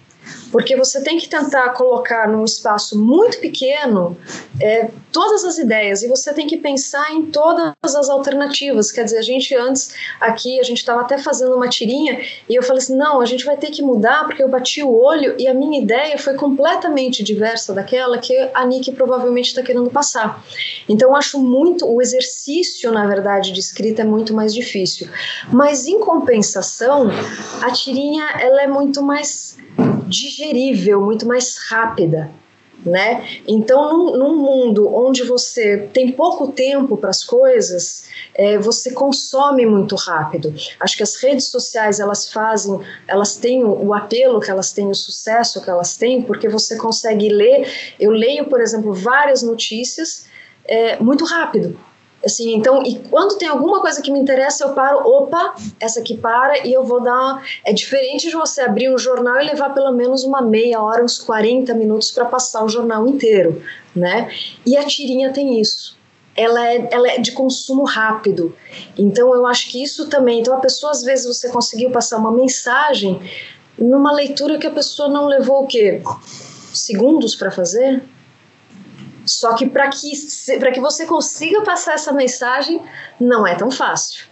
porque 0.52 0.76
você 0.76 1.02
tem 1.02 1.18
que 1.18 1.28
tentar 1.28 1.70
colocar 1.70 2.28
num 2.28 2.44
espaço 2.44 2.98
muito 2.98 3.40
pequeno 3.40 4.18
é, 4.62 4.90
todas 5.12 5.44
as 5.46 5.58
ideias 5.58 6.04
e 6.04 6.08
você 6.08 6.34
tem 6.34 6.48
que 6.48 6.58
pensar 6.58 7.12
em 7.14 7.26
todas 7.28 7.74
as 7.84 8.10
alternativas. 8.10 8.92
Quer 8.92 9.04
dizer, 9.04 9.18
a 9.18 9.22
gente 9.22 9.56
antes 9.56 9.94
aqui, 10.20 10.60
a 10.60 10.64
gente 10.64 10.78
estava 10.78 11.02
até 11.02 11.18
fazendo 11.18 11.56
uma 11.56 11.68
tirinha 11.68 12.22
e 12.50 12.56
eu 12.56 12.64
falei 12.64 12.82
assim: 12.82 12.96
não, 12.96 13.22
a 13.22 13.26
gente 13.26 13.46
vai 13.46 13.58
ter 13.58 13.72
que 13.72 13.82
mudar 13.82 14.26
porque 14.26 14.44
eu 14.44 14.50
bati 14.50 14.84
o 14.84 14.94
olho 14.94 15.36
e 15.40 15.48
a 15.48 15.54
minha 15.54 15.82
ideia 15.82 16.18
foi 16.18 16.36
completamente 16.36 17.24
diversa 17.24 17.74
daquela 17.74 18.18
que 18.18 18.36
a 18.54 18.66
Nick 18.66 18.92
provavelmente 18.92 19.48
está 19.48 19.62
querendo 19.62 19.90
passar. 19.90 20.44
Então, 20.88 21.16
acho 21.16 21.40
muito, 21.40 21.86
o 21.88 22.02
exercício, 22.02 22.92
na 22.92 23.08
verdade, 23.08 23.52
de 23.52 23.60
escrita 23.60 24.02
é 24.02 24.06
muito 24.06 24.34
mais 24.34 24.54
difícil. 24.54 25.10
Mas, 25.52 25.88
em 25.88 26.00
compensação, 26.00 27.10
a 27.62 27.72
tirinha 27.72 28.26
ela 28.40 28.62
é 28.62 28.68
muito 28.68 29.02
mais 29.02 29.58
digerível, 30.08 31.02
muito 31.02 31.28
mais 31.28 31.58
rápida. 31.70 32.32
Né? 32.86 33.42
Então, 33.48 33.90
num, 33.90 34.18
num 34.18 34.36
mundo 34.36 34.94
onde 34.94 35.24
você 35.24 35.90
tem 35.92 36.12
pouco 36.12 36.52
tempo 36.52 36.96
para 36.98 37.10
as 37.10 37.24
coisas, 37.24 38.06
é, 38.36 38.60
você 38.60 38.92
consome 38.92 39.66
muito 39.66 39.96
rápido. 39.96 40.54
Acho 40.80 40.98
que 40.98 41.02
as 41.02 41.16
redes 41.16 41.48
sociais 41.48 42.00
elas 42.00 42.32
fazem, 42.32 42.80
elas 43.08 43.38
têm 43.38 43.64
o, 43.64 43.88
o, 43.88 43.94
apelo 43.94 44.40
que 44.40 44.52
elas 44.52 44.72
têm, 44.72 44.88
o 44.88 44.94
sucesso 44.94 45.64
que 45.64 45.70
elas 45.70 45.98
têm, 45.98 46.22
porque 46.22 46.48
você 46.48 46.76
consegue 46.78 47.30
ler. 47.30 47.68
Eu 48.00 48.12
leio, 48.12 48.46
por 48.46 48.62
exemplo, 48.62 48.94
várias 48.94 49.42
notícias 49.42 50.28
é, 50.66 51.00
muito 51.00 51.26
rápido. 51.26 51.80
Assim, 52.26 52.56
então, 52.56 52.82
e 52.84 52.98
quando 52.98 53.38
tem 53.38 53.48
alguma 53.48 53.80
coisa 53.80 54.02
que 54.02 54.12
me 54.12 54.20
interessa, 54.20 54.64
eu 54.64 54.74
paro, 54.74 54.98
opa, 55.08 55.54
essa 55.80 56.00
aqui 56.00 56.18
para 56.18 56.66
e 56.66 56.74
eu 56.74 56.84
vou 56.84 57.00
dar. 57.00 57.46
É 57.64 57.72
diferente 57.72 58.28
de 58.30 58.36
você 58.36 58.62
abrir 58.62 58.92
um 58.92 58.98
jornal 58.98 59.40
e 59.40 59.46
levar 59.46 59.70
pelo 59.76 59.92
menos 59.92 60.24
uma 60.24 60.42
meia 60.42 60.82
hora, 60.82 61.04
uns 61.04 61.20
40 61.20 61.74
minutos 61.76 62.10
para 62.10 62.26
passar 62.26 62.64
o 62.66 62.70
jornal 62.70 63.08
inteiro, 63.08 63.62
né? 63.96 64.32
E 64.66 64.76
a 64.76 64.84
tirinha 64.84 65.32
tem 65.32 65.62
isso. 65.62 65.96
Ela 66.36 66.68
é, 66.68 66.90
ela 66.92 67.08
é 67.10 67.20
de 67.20 67.32
consumo 67.32 67.84
rápido. 67.84 68.56
Então, 68.98 69.34
eu 69.36 69.46
acho 69.46 69.70
que 69.70 69.82
isso 69.82 70.10
também. 70.10 70.40
Então, 70.40 70.56
a 70.56 70.60
pessoa, 70.60 70.92
às 70.92 71.04
vezes, 71.04 71.26
você 71.28 71.50
conseguiu 71.50 71.92
passar 71.92 72.18
uma 72.18 72.32
mensagem 72.32 73.22
numa 73.78 74.12
leitura 74.12 74.58
que 74.58 74.68
a 74.68 74.72
pessoa 74.72 75.08
não 75.08 75.28
levou 75.28 75.64
o 75.64 75.68
quê? 75.68 76.02
Segundos 76.74 77.36
para 77.36 77.52
fazer? 77.52 78.02
Só 79.26 79.56
que 79.56 79.68
para 79.68 79.90
que, 79.90 80.12
que 80.74 80.80
você 80.80 81.06
consiga 81.06 81.62
passar 81.62 81.94
essa 81.94 82.12
mensagem, 82.12 82.82
não 83.20 83.46
é 83.46 83.56
tão 83.56 83.72
fácil. 83.72 84.26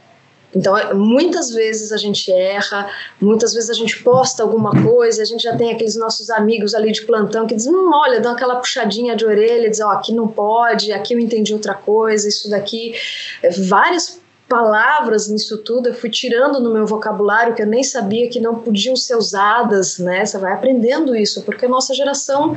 Então, 0.56 0.78
é, 0.78 0.94
muitas 0.94 1.52
vezes 1.52 1.92
a 1.92 1.98
gente 1.98 2.32
erra, 2.32 2.90
muitas 3.20 3.54
vezes 3.54 3.70
a 3.70 3.74
gente 3.74 4.04
posta 4.04 4.44
alguma 4.44 4.72
coisa, 4.84 5.22
a 5.24 5.26
gente 5.26 5.42
já 5.42 5.58
tem 5.58 5.72
aqueles 5.72 5.96
nossos 5.96 6.30
amigos 6.30 6.76
ali 6.76 6.92
de 6.92 7.02
plantão 7.02 7.48
que 7.48 7.56
dizem, 7.56 7.74
hum, 7.74 7.90
olha, 7.94 8.20
dão 8.20 8.34
aquela 8.34 8.58
puxadinha 8.58 9.16
de 9.16 9.26
orelha, 9.26 9.70
dizem, 9.70 9.86
ó, 9.86 9.90
oh, 9.90 9.92
aqui 9.94 10.14
não 10.14 10.28
pode, 10.28 10.94
aqui 10.94 11.16
eu 11.16 11.20
entendi 11.20 11.54
outra 11.54 11.74
coisa, 11.74 12.28
isso 12.28 12.50
daqui. 12.50 12.94
É, 13.42 13.50
várias 13.50 14.22
palavras 14.48 15.28
nisso 15.30 15.58
tudo 15.60 15.90
eu 15.90 15.94
fui 15.96 16.12
tirando 16.12 16.60
no 16.60 16.72
meu 16.72 16.86
vocabulário 16.86 17.56
que 17.56 17.62
eu 17.64 17.66
nem 17.66 17.84
sabia 17.84 18.30
que 18.30 18.40
não 18.40 18.60
podiam 18.60 18.96
ser 18.96 19.16
usadas, 19.16 19.98
né? 19.98 20.24
Você 20.24 20.38
vai 20.38 20.54
aprendendo 20.54 21.16
isso, 21.16 21.42
porque 21.42 21.66
a 21.66 21.70
nossa 21.70 21.94
geração 21.96 22.56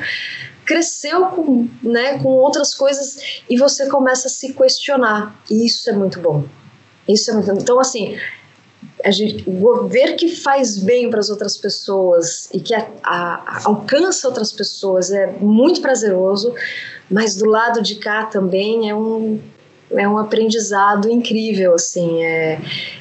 cresceu 0.67 1.27
com, 1.27 1.69
né, 1.83 2.19
com 2.19 2.29
outras 2.31 2.75
coisas 2.75 3.43
e 3.49 3.57
você 3.57 3.87
começa 3.87 4.27
a 4.27 4.31
se 4.31 4.53
questionar. 4.53 5.41
E 5.51 5.65
isso 5.65 5.89
é 5.89 5.93
muito 5.93 6.21
bom. 6.21 6.45
Isso 7.09 7.31
é 7.31 7.35
muito 7.35 7.53
Então, 7.53 7.79
assim, 7.79 8.19
a 9.05 9.11
gente, 9.11 9.45
ver 9.89 10.17
que 10.17 10.29
faz 10.29 10.79
bem 10.79 11.09
para 11.09 11.21
as 11.21 11.31
outras 11.31 11.57
pessoas 11.57 12.49
e 12.53 12.61
que 12.61 12.75
a, 12.75 12.89
a, 13.03 13.61
alcança 13.65 14.27
outras 14.27 14.53
pessoas 14.53 15.11
é 15.11 15.27
muito 15.39 15.81
prazeroso, 15.81 16.55
mas 17.11 17.37
do 17.37 17.47
lado 17.47 17.81
de 17.81 17.97
cá 17.97 18.27
também 18.27 18.91
é 18.91 18.95
um 18.95 19.41
é 19.91 20.09
um 20.09 20.19
aprendizado 20.19 21.09
incrível, 21.09 21.75
assim. 21.75 22.25
É, 22.25 22.59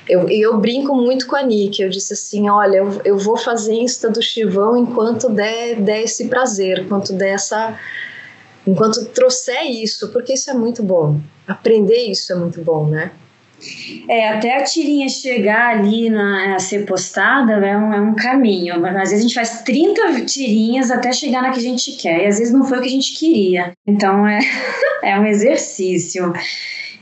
eu, 0.07 0.29
eu 0.29 0.57
brinco 0.57 0.95
muito 0.95 1.27
com 1.27 1.35
a 1.35 1.43
Nick. 1.43 1.81
Eu 1.81 1.89
disse 1.89 2.13
assim: 2.13 2.49
olha, 2.49 2.77
eu, 2.77 3.01
eu 3.03 3.17
vou 3.17 3.37
fazer 3.37 3.73
Insta 3.73 4.09
do 4.09 4.21
Chivão 4.21 4.77
enquanto 4.77 5.29
der, 5.29 5.81
der 5.81 6.03
esse 6.03 6.27
prazer, 6.27 6.79
enquanto 6.79 7.13
der 7.13 7.33
essa. 7.33 7.77
Enquanto 8.67 9.05
trouxer 9.05 9.63
isso, 9.63 10.11
porque 10.11 10.33
isso 10.33 10.49
é 10.49 10.53
muito 10.53 10.81
bom. 10.81 11.19
Aprender 11.47 12.09
isso 12.09 12.33
é 12.33 12.35
muito 12.35 12.61
bom, 12.61 12.87
né? 12.87 13.11
É, 14.09 14.29
até 14.29 14.57
a 14.57 14.63
tirinha 14.63 15.07
chegar 15.07 15.75
ali 15.75 16.09
na, 16.09 16.55
a 16.55 16.59
ser 16.59 16.85
postada 16.85 17.53
é 17.53 17.77
um, 17.77 17.93
é 17.93 18.01
um 18.01 18.15
caminho. 18.15 18.85
Às 18.85 19.09
vezes 19.09 19.19
a 19.19 19.21
gente 19.21 19.35
faz 19.35 19.61
30 19.63 20.25
tirinhas 20.25 20.91
até 20.91 21.11
chegar 21.11 21.41
na 21.41 21.51
que 21.51 21.59
a 21.59 21.61
gente 21.61 21.93
quer, 21.93 22.23
e 22.23 22.27
às 22.27 22.37
vezes 22.37 22.53
não 22.53 22.65
foi 22.65 22.79
o 22.79 22.81
que 22.81 22.87
a 22.87 22.91
gente 22.91 23.17
queria. 23.17 23.71
Então 23.87 24.27
é, 24.27 24.39
é 25.03 25.19
um 25.19 25.25
exercício. 25.25 26.33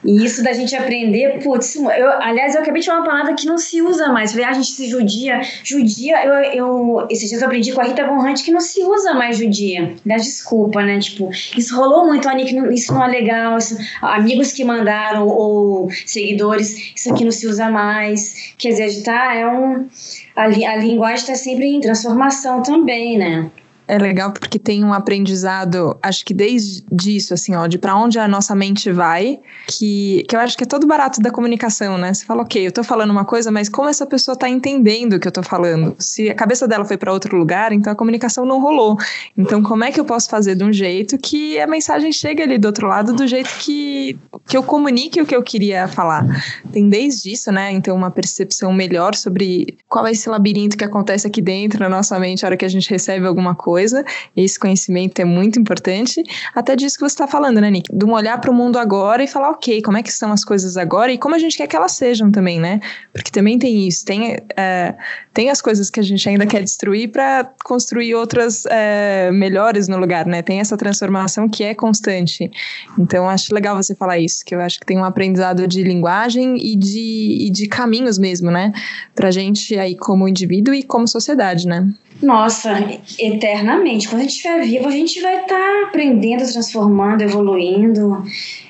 E 0.05 0.23
isso 0.23 0.43
da 0.43 0.51
gente 0.51 0.75
aprender, 0.75 1.39
putz, 1.41 1.75
eu, 1.75 2.11
aliás, 2.21 2.55
eu 2.55 2.61
acabei 2.61 2.81
de 2.81 2.87
falar 2.87 2.99
uma 2.99 3.05
palavra 3.05 3.33
que 3.33 3.45
não 3.45 3.57
se 3.57 3.81
usa 3.81 4.09
mais. 4.09 4.31
Falei, 4.31 4.45
ah, 4.45 4.49
a 4.49 4.53
gente 4.53 4.71
se 4.71 4.87
judia. 4.87 5.41
Judia, 5.63 6.25
eu, 6.25 6.33
eu 6.53 7.07
esses 7.09 7.29
dias 7.29 7.41
eu 7.41 7.47
aprendi 7.47 7.71
com 7.71 7.81
a 7.81 7.85
Rita 7.85 8.05
Von 8.05 8.33
que 8.33 8.51
não 8.51 8.59
se 8.59 8.83
usa 8.83 9.13
mais 9.13 9.37
judia. 9.37 9.95
Aliás, 10.03 10.23
desculpa, 10.23 10.81
né? 10.81 10.99
Tipo, 10.99 11.29
isso 11.57 11.75
rolou 11.75 12.05
muito, 12.05 12.27
Anik, 12.27 12.55
isso 12.73 12.93
não 12.93 13.03
é 13.05 13.07
legal. 13.07 13.57
Isso, 13.57 13.77
amigos 14.01 14.51
que 14.51 14.63
mandaram 14.63 15.27
ou 15.27 15.89
seguidores, 16.05 16.93
isso 16.95 17.13
aqui 17.13 17.23
não 17.23 17.31
se 17.31 17.47
usa 17.47 17.69
mais. 17.69 18.53
Quer 18.57 18.69
dizer, 18.69 19.03
tá, 19.03 19.35
é 19.35 19.47
um. 19.47 19.87
A, 20.35 20.45
a 20.45 20.75
linguagem 20.77 21.15
está 21.15 21.35
sempre 21.35 21.67
em 21.67 21.79
transformação 21.79 22.61
também, 22.61 23.17
né? 23.17 23.49
É 23.93 23.97
legal 23.99 24.31
porque 24.31 24.57
tem 24.57 24.83
um 24.83 24.91
aprendizado, 24.91 25.95
acho 26.01 26.25
que 26.25 26.33
desde 26.33 27.15
isso, 27.15 27.31
assim, 27.31 27.53
ó, 27.53 27.67
de 27.67 27.77
para 27.77 27.95
onde 27.95 28.17
a 28.17 28.27
nossa 28.27 28.55
mente 28.55 28.91
vai, 28.91 29.39
que, 29.67 30.25
que 30.27 30.35
eu 30.35 30.39
acho 30.39 30.57
que 30.57 30.63
é 30.63 30.65
todo 30.65 30.87
barato 30.87 31.21
da 31.21 31.29
comunicação, 31.29 31.95
né? 31.95 32.11
Você 32.11 32.25
fala, 32.25 32.41
ok, 32.41 32.65
eu 32.65 32.71
tô 32.71 32.83
falando 32.83 33.11
uma 33.11 33.23
coisa, 33.23 33.51
mas 33.51 33.69
como 33.69 33.87
essa 33.87 34.03
pessoa 34.07 34.35
tá 34.35 34.49
entendendo 34.49 35.13
o 35.13 35.19
que 35.19 35.27
eu 35.27 35.31
tô 35.31 35.43
falando? 35.43 35.95
Se 35.99 36.27
a 36.27 36.33
cabeça 36.33 36.67
dela 36.67 36.83
foi 36.85 36.97
para 36.97 37.13
outro 37.13 37.37
lugar, 37.37 37.71
então 37.71 37.93
a 37.93 37.95
comunicação 37.95 38.47
não 38.47 38.59
rolou. 38.59 38.97
Então, 39.37 39.61
como 39.61 39.83
é 39.83 39.91
que 39.91 39.99
eu 39.99 40.05
posso 40.05 40.27
fazer 40.27 40.55
de 40.55 40.63
um 40.63 40.73
jeito 40.73 41.15
que 41.19 41.59
a 41.59 41.67
mensagem 41.67 42.11
chegue 42.11 42.41
ali 42.41 42.57
do 42.57 42.65
outro 42.65 42.87
lado 42.87 43.13
do 43.13 43.27
jeito 43.27 43.51
que, 43.59 44.17
que 44.47 44.57
eu 44.57 44.63
comunique 44.63 45.21
o 45.21 45.25
que 45.27 45.35
eu 45.35 45.43
queria 45.43 45.87
falar? 45.87 46.25
Tem 46.71 46.89
desde 46.89 47.31
isso, 47.31 47.51
né? 47.51 47.71
Então, 47.71 47.95
uma 47.95 48.09
percepção 48.09 48.73
melhor 48.73 49.13
sobre 49.13 49.77
qual 49.87 50.07
é 50.07 50.11
esse 50.13 50.27
labirinto 50.27 50.75
que 50.75 50.83
acontece 50.83 51.27
aqui 51.27 51.43
dentro 51.43 51.79
na 51.81 51.89
nossa 51.89 52.17
mente, 52.17 52.43
a 52.43 52.47
hora 52.47 52.57
que 52.57 52.65
a 52.65 52.69
gente 52.69 52.89
recebe 52.89 53.27
alguma 53.27 53.53
coisa 53.53 53.82
coisa, 53.83 54.05
esse 54.35 54.57
conhecimento 54.57 55.19
é 55.19 55.25
muito 55.25 55.59
importante, 55.59 56.23
até 56.55 56.75
disso 56.75 56.95
que 56.95 57.01
você 57.01 57.13
está 57.13 57.27
falando, 57.27 57.59
né, 57.59 57.69
Nick? 57.69 57.93
De 57.93 58.05
um 58.05 58.13
olhar 58.13 58.39
para 58.39 58.49
o 58.49 58.53
mundo 58.53 58.79
agora 58.79 59.23
e 59.23 59.27
falar, 59.27 59.49
ok, 59.49 59.81
como 59.81 59.97
é 59.97 60.03
que 60.03 60.11
são 60.11 60.31
as 60.31 60.45
coisas 60.45 60.77
agora 60.77 61.11
e 61.11 61.17
como 61.17 61.35
a 61.35 61.39
gente 61.39 61.57
quer 61.57 61.67
que 61.67 61.75
elas 61.75 61.91
sejam 61.91 62.31
também, 62.31 62.59
né? 62.59 62.79
Porque 63.11 63.29
também 63.29 63.59
tem 63.59 63.87
isso, 63.87 64.05
tem, 64.05 64.37
é, 64.55 64.95
tem 65.33 65.49
as 65.49 65.61
coisas 65.61 65.89
que 65.89 65.99
a 65.99 66.03
gente 66.03 66.27
ainda 66.27 66.45
quer 66.45 66.63
destruir 66.63 67.09
para 67.09 67.49
construir 67.63 68.15
outras 68.15 68.65
é, 68.67 69.29
melhores 69.31 69.87
no 69.87 69.97
lugar, 69.97 70.25
né? 70.25 70.41
Tem 70.41 70.59
essa 70.59 70.77
transformação 70.77 71.49
que 71.49 71.63
é 71.63 71.75
constante. 71.75 72.49
Então, 72.97 73.29
acho 73.29 73.53
legal 73.53 73.75
você 73.75 73.93
falar 73.93 74.17
isso, 74.17 74.45
que 74.45 74.55
eu 74.55 74.61
acho 74.61 74.79
que 74.79 74.85
tem 74.85 74.97
um 74.97 75.03
aprendizado 75.03 75.67
de 75.67 75.83
linguagem 75.83 76.55
e 76.57 76.75
de, 76.75 77.47
e 77.47 77.49
de 77.49 77.67
caminhos 77.67 78.17
mesmo, 78.17 78.49
né? 78.49 78.71
Pra 79.13 79.29
gente 79.29 79.77
aí 79.77 79.95
como 79.95 80.27
indivíduo 80.27 80.73
e 80.73 80.83
como 80.83 81.07
sociedade, 81.07 81.67
né? 81.67 81.93
Nossa, 82.23 82.71
eternamente. 83.19 84.07
Quando 84.07 84.21
a 84.21 84.23
gente 84.23 84.35
estiver 84.35 84.61
vivo, 84.61 84.87
a 84.87 84.91
gente 84.91 85.21
vai 85.21 85.41
estar 85.41 85.55
tá 85.55 85.83
aprendendo, 85.87 86.49
transformando, 86.51 87.21
evoluindo. 87.21 88.23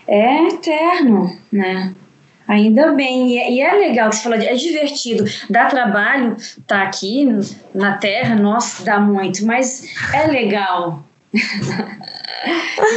É 0.07 0.47
eterno, 0.47 1.37
né? 1.51 1.93
Ainda 2.47 2.91
bem, 2.91 3.29
e 3.29 3.37
é, 3.37 3.51
e 3.53 3.61
é 3.61 3.73
legal 3.73 4.09
que 4.09 4.17
você 4.17 4.23
falou, 4.23 4.37
é 4.37 4.53
divertido, 4.53 5.23
dá 5.49 5.65
trabalho 5.67 6.35
estar 6.35 6.63
tá 6.65 6.83
aqui 6.83 7.25
na 7.73 7.95
Terra, 7.97 8.35
nossa, 8.35 8.83
dá 8.83 8.99
muito, 8.99 9.45
mas 9.45 9.87
é 10.13 10.27
legal. 10.27 11.05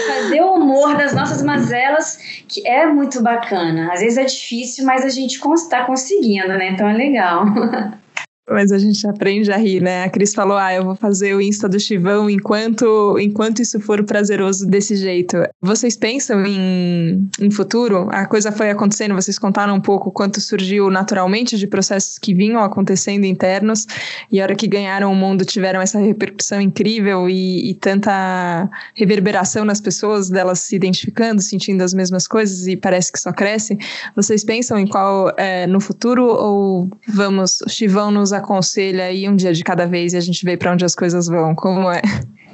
fazer 0.08 0.40
o 0.40 0.54
humor 0.54 0.96
das 0.96 1.14
nossas 1.14 1.42
mazelas, 1.42 2.18
que 2.48 2.66
é 2.66 2.86
muito 2.86 3.22
bacana. 3.22 3.92
Às 3.92 4.00
vezes 4.00 4.18
é 4.18 4.24
difícil, 4.24 4.84
mas 4.84 5.04
a 5.04 5.08
gente 5.08 5.40
está 5.54 5.84
conseguindo, 5.84 6.48
né? 6.48 6.70
Então 6.70 6.88
é 6.88 6.92
legal. 6.92 7.44
Mas 8.48 8.70
a 8.70 8.78
gente 8.78 9.04
aprende 9.08 9.50
a 9.50 9.56
rir, 9.56 9.82
né? 9.82 10.04
A 10.04 10.08
Cris 10.08 10.32
falou: 10.32 10.56
ah, 10.56 10.72
eu 10.72 10.84
vou 10.84 10.94
fazer 10.94 11.34
o 11.34 11.40
Insta 11.40 11.68
do 11.68 11.80
Chivão 11.80 12.30
enquanto, 12.30 13.18
enquanto 13.18 13.60
isso 13.60 13.80
for 13.80 14.04
prazeroso 14.04 14.66
desse 14.66 14.94
jeito. 14.94 15.36
Vocês 15.60 15.96
pensam 15.96 16.44
em, 16.46 17.28
em 17.40 17.50
futuro? 17.50 18.08
A 18.12 18.24
coisa 18.24 18.52
foi 18.52 18.70
acontecendo, 18.70 19.14
vocês 19.14 19.36
contaram 19.38 19.74
um 19.74 19.80
pouco 19.80 20.12
quanto 20.12 20.40
surgiu 20.40 20.90
naturalmente 20.90 21.58
de 21.58 21.66
processos 21.66 22.18
que 22.18 22.32
vinham 22.32 22.62
acontecendo 22.62 23.24
internos 23.24 23.86
e 24.30 24.40
a 24.40 24.44
hora 24.44 24.54
que 24.54 24.68
ganharam 24.68 25.10
o 25.10 25.14
mundo 25.14 25.44
tiveram 25.44 25.80
essa 25.80 25.98
repercussão 25.98 26.60
incrível 26.60 27.28
e, 27.28 27.70
e 27.70 27.74
tanta 27.74 28.70
reverberação 28.94 29.64
nas 29.64 29.80
pessoas, 29.80 30.30
delas 30.30 30.60
se 30.60 30.76
identificando, 30.76 31.42
sentindo 31.42 31.82
as 31.82 31.92
mesmas 31.92 32.28
coisas 32.28 32.68
e 32.68 32.76
parece 32.76 33.10
que 33.10 33.18
só 33.18 33.32
cresce. 33.32 33.76
Vocês 34.14 34.44
pensam 34.44 34.78
em 34.78 34.86
qual 34.86 35.32
é, 35.36 35.66
no 35.66 35.80
futuro 35.80 36.26
ou 36.26 36.88
vamos, 37.08 37.60
o 37.62 37.68
Chivão 37.68 38.10
nos 38.10 38.32
aconselha 38.38 39.04
aí 39.04 39.28
um 39.28 39.36
dia 39.36 39.52
de 39.52 39.62
cada 39.62 39.86
vez 39.86 40.12
e 40.12 40.16
a 40.16 40.20
gente 40.20 40.44
vê 40.44 40.56
para 40.56 40.72
onde 40.72 40.84
as 40.84 40.94
coisas 40.94 41.26
vão? 41.26 41.54
Como 41.54 41.90
é? 41.90 42.02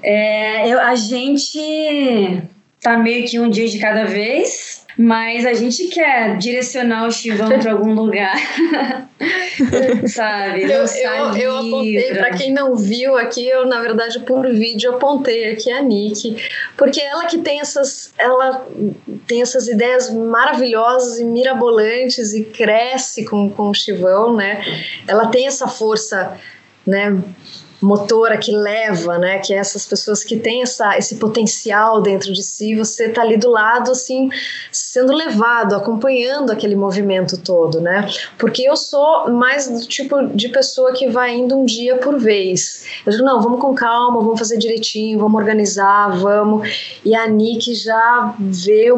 É, 0.03 0.69
eu, 0.69 0.81
a 0.81 0.95
gente 0.95 2.43
tá 2.81 2.99
meio 2.99 3.25
que 3.27 3.39
um 3.39 3.49
dia 3.49 3.69
de 3.69 3.79
cada 3.79 4.05
vez, 4.05 4.82
mas 4.97 5.47
a 5.47 5.55
gente 5.55 5.89
quer 5.89 6.37
direcionar 6.37 7.07
o 7.07 7.11
Chivão 7.11 7.49
para 7.59 7.73
algum 7.73 7.93
lugar. 7.95 8.37
Sabe? 10.07 10.65
Eu, 10.65 10.85
eu, 10.85 11.37
eu 11.37 11.57
apontei, 11.59 12.15
para 12.15 12.31
quem 12.31 12.53
não 12.53 12.75
viu 12.75 13.17
aqui, 13.17 13.47
eu 13.47 13.67
na 13.67 13.81
verdade 13.81 14.21
por 14.21 14.49
vídeo 14.53 14.95
apontei 14.95 15.53
aqui 15.53 15.71
a 15.71 15.81
Nick, 15.81 16.37
porque 16.77 17.01
ela 17.01 17.27
que 17.27 17.39
tem 17.39 17.61
essas, 17.61 18.13
ela 18.19 18.67
tem 19.27 19.43
essas 19.43 19.69
ideias 19.69 20.11
maravilhosas 20.11 21.21
e 21.21 21.25
mirabolantes 21.25 22.33
e 22.33 22.45
cresce 22.45 23.25
com, 23.25 23.51
com 23.51 23.71
o 23.71 23.75
Chivão, 23.75 24.35
né? 24.35 24.63
Ela 25.07 25.27
tem 25.27 25.47
essa 25.47 25.69
força, 25.69 26.37
né? 26.87 27.23
Motora 27.83 28.39
que 28.39 28.53
leva, 28.53 29.19
né? 29.19 29.39
Que 29.39 29.53
é 29.53 29.57
essas 29.57 29.85
pessoas 29.87 30.23
que 30.23 30.37
têm 30.37 30.63
essa, 30.63 30.97
esse 30.97 31.17
potencial 31.17 32.01
dentro 32.01 32.33
de 32.33 32.43
si, 32.43 32.75
você 32.77 33.09
tá 33.09 33.23
ali 33.23 33.37
do 33.37 33.51
lado, 33.51 33.91
assim, 33.91 34.31
sendo 34.71 35.13
levado, 35.13 35.75
acompanhando 35.75 36.51
aquele 36.51 36.77
movimento 36.77 37.37
todo, 37.39 37.81
né? 37.81 38.09
Porque 38.39 38.63
eu 38.63 38.77
sou 38.77 39.31
mais 39.31 39.69
do 39.69 39.87
tipo 39.87 40.27
de 40.29 40.49
pessoa 40.49 40.93
que 40.93 41.09
vai 41.09 41.35
indo 41.35 41.57
um 41.57 41.65
dia 41.65 41.97
por 41.97 42.19
vez. 42.19 42.85
Eu 43.05 43.13
digo, 43.13 43.25
não, 43.25 43.41
vamos 43.43 43.61
com 43.61 43.75
calma, 43.75 44.21
vamos 44.21 44.39
fazer 44.39 44.59
direitinho, 44.59 45.19
vamos 45.19 45.41
organizar, 45.41 46.17
vamos. 46.19 46.99
E 47.05 47.15
a 47.15 47.27
Nick 47.27 47.75
já 47.75 48.35
vê 48.39 48.93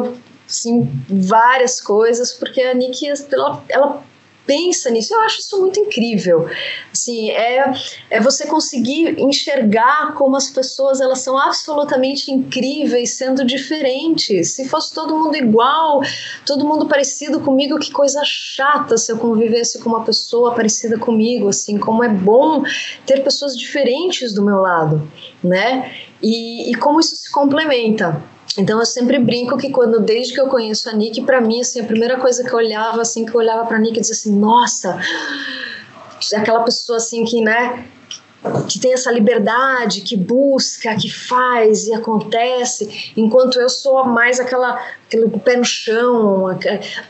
assim, 0.47 0.89
várias 1.09 1.81
coisas, 1.81 2.33
porque 2.33 2.61
a 2.61 2.73
Nick, 2.73 3.07
ela, 3.31 3.63
ela 3.67 4.03
pensa 4.45 4.89
nisso. 4.89 5.13
Eu 5.13 5.21
acho 5.21 5.39
isso 5.39 5.59
muito 5.59 5.79
incrível. 5.79 6.49
Assim, 6.91 7.29
é, 7.31 7.73
é 8.09 8.19
você 8.19 8.47
conseguir 8.47 9.19
enxergar 9.19 10.13
como 10.13 10.35
as 10.35 10.49
pessoas 10.49 11.01
elas 11.01 11.19
são 11.19 11.37
absolutamente 11.37 12.31
incríveis 12.31 13.11
sendo 13.11 13.43
diferentes. 13.43 14.51
Se 14.51 14.67
fosse 14.67 14.93
todo 14.93 15.17
mundo 15.17 15.35
igual, 15.35 16.01
todo 16.45 16.65
mundo 16.65 16.87
parecido 16.87 17.39
comigo, 17.39 17.79
que 17.79 17.91
coisa 17.91 18.21
chata 18.23 18.97
se 18.97 19.11
eu 19.11 19.17
convivesse 19.17 19.79
com 19.79 19.89
uma 19.89 20.03
pessoa 20.03 20.53
parecida 20.53 20.97
comigo, 20.97 21.49
assim, 21.49 21.77
como 21.77 22.03
é 22.03 22.09
bom 22.09 22.63
ter 23.05 23.23
pessoas 23.23 23.57
diferentes 23.57 24.33
do 24.33 24.43
meu 24.43 24.57
lado, 24.57 25.09
né? 25.43 25.91
E, 26.21 26.71
e 26.71 26.75
como 26.75 26.99
isso 26.99 27.15
se 27.15 27.31
complementa. 27.31 28.21
Então 28.57 28.79
eu 28.79 28.85
sempre 28.85 29.19
brinco 29.19 29.57
que 29.57 29.69
quando 29.69 29.99
desde 29.99 30.33
que 30.33 30.39
eu 30.39 30.47
conheço 30.47 30.89
a 30.89 30.93
Nick, 30.93 31.21
para 31.21 31.41
mim 31.41 31.61
assim, 31.61 31.81
a 31.81 31.85
primeira 31.85 32.17
coisa 32.17 32.43
que 32.43 32.53
eu 32.53 32.57
olhava 32.57 33.01
assim, 33.01 33.25
que 33.25 33.35
eu 33.35 33.39
olhava 33.39 33.65
para 33.65 33.79
Nick 33.79 33.97
e 33.97 34.01
dizia 34.01 34.13
assim: 34.13 34.37
"Nossa, 34.37 34.99
aquela 36.33 36.63
pessoa 36.63 36.97
assim 36.97 37.25
que, 37.25 37.41
né, 37.41 37.85
que 38.67 38.79
tem 38.79 38.93
essa 38.93 39.11
liberdade, 39.11 40.01
que 40.01 40.15
busca, 40.15 40.95
que 40.95 41.09
faz 41.09 41.87
e 41.87 41.93
acontece, 41.93 43.11
enquanto 43.17 43.59
eu 43.59 43.69
sou 43.69 44.05
mais 44.05 44.39
aquela 44.39 44.79
aquele 45.07 45.29
pé 45.39 45.57
no 45.57 45.65
chão. 45.65 46.45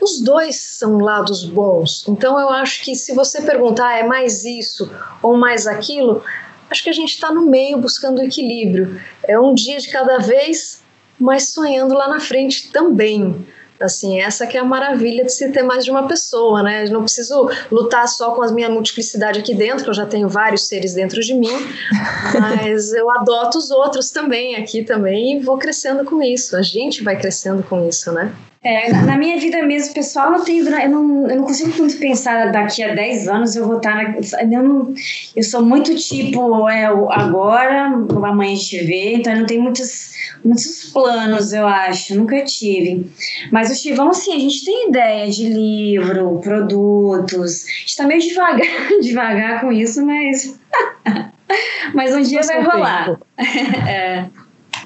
Os 0.00 0.20
dois 0.20 0.56
são 0.56 0.98
lados 0.98 1.44
bons. 1.44 2.04
Então 2.08 2.38
eu 2.38 2.48
acho 2.50 2.82
que 2.82 2.94
se 2.94 3.14
você 3.14 3.42
perguntar 3.42 3.98
é 3.98 4.02
mais 4.02 4.44
isso 4.44 4.90
ou 5.22 5.36
mais 5.36 5.66
aquilo, 5.66 6.22
acho 6.70 6.82
que 6.82 6.90
a 6.90 6.94
gente 6.94 7.10
está 7.10 7.32
no 7.32 7.42
meio 7.42 7.78
buscando 7.78 8.22
equilíbrio. 8.22 9.00
É 9.22 9.38
um 9.38 9.54
dia 9.54 9.78
de 9.78 9.88
cada 9.90 10.18
vez 10.18 10.82
mas 11.18 11.52
sonhando 11.52 11.94
lá 11.94 12.08
na 12.08 12.20
frente 12.20 12.70
também. 12.70 13.46
Assim, 13.78 14.20
essa 14.20 14.46
que 14.46 14.56
é 14.56 14.60
a 14.60 14.64
maravilha 14.64 15.22
de 15.22 15.30
se 15.30 15.52
ter 15.52 15.62
mais 15.62 15.84
de 15.84 15.90
uma 15.90 16.08
pessoa, 16.08 16.62
né? 16.62 16.86
Eu 16.86 16.92
não 16.92 17.02
preciso 17.02 17.50
lutar 17.70 18.08
só 18.08 18.30
com 18.30 18.42
a 18.42 18.50
minha 18.50 18.70
multiplicidade 18.70 19.38
aqui 19.38 19.54
dentro, 19.54 19.84
que 19.84 19.90
eu 19.90 19.94
já 19.94 20.06
tenho 20.06 20.30
vários 20.30 20.66
seres 20.66 20.94
dentro 20.94 21.20
de 21.20 21.34
mim, 21.34 21.52
mas 22.40 22.94
eu 22.94 23.10
adoto 23.10 23.58
os 23.58 23.70
outros 23.70 24.10
também 24.10 24.56
aqui 24.56 24.82
também 24.82 25.36
e 25.36 25.40
vou 25.40 25.58
crescendo 25.58 26.06
com 26.06 26.22
isso. 26.22 26.56
A 26.56 26.62
gente 26.62 27.02
vai 27.02 27.18
crescendo 27.18 27.62
com 27.62 27.86
isso, 27.86 28.10
né? 28.12 28.34
É, 28.66 28.92
na 28.92 29.16
minha 29.16 29.38
vida 29.38 29.62
mesmo, 29.62 29.94
pessoal, 29.94 30.32
não 30.32 30.44
tenho, 30.44 30.68
eu, 30.68 30.88
não, 30.90 31.30
eu 31.30 31.36
não 31.36 31.44
consigo 31.44 31.70
muito 31.78 31.96
pensar 31.98 32.50
daqui 32.50 32.82
a 32.82 32.96
10 32.96 33.28
anos 33.28 33.54
eu 33.54 33.64
vou 33.64 33.76
estar 33.76 33.94
na, 33.94 34.16
eu, 34.42 34.60
não, 34.60 34.92
eu 35.36 35.42
sou 35.44 35.64
muito 35.64 35.94
tipo, 35.94 36.68
é, 36.68 36.84
agora, 36.86 37.84
amanhã 37.84 38.52
a 38.52 38.56
gente 38.56 38.84
vê, 38.84 39.14
então 39.14 39.32
eu 39.32 39.38
não 39.38 39.46
tenho 39.46 39.62
muitos, 39.62 40.10
muitos 40.44 40.90
planos, 40.92 41.52
eu 41.52 41.64
acho, 41.64 42.16
nunca 42.16 42.42
tive. 42.44 43.08
Mas 43.52 43.70
o 43.70 43.74
Chivão, 43.76 44.12
sim, 44.12 44.34
a 44.34 44.40
gente 44.40 44.64
tem 44.64 44.88
ideia 44.88 45.30
de 45.30 45.48
livro, 45.48 46.40
produtos, 46.42 47.66
a 47.66 47.70
gente 47.70 47.86
está 47.86 48.04
meio 48.04 48.20
devagar, 48.20 48.88
devagar 49.00 49.60
com 49.60 49.70
isso, 49.70 50.04
mas, 50.04 50.58
mas 51.94 52.12
um 52.12 52.20
dia 52.20 52.42
vai 52.42 52.64
rolar. 52.64 53.16
é. 53.38 54.24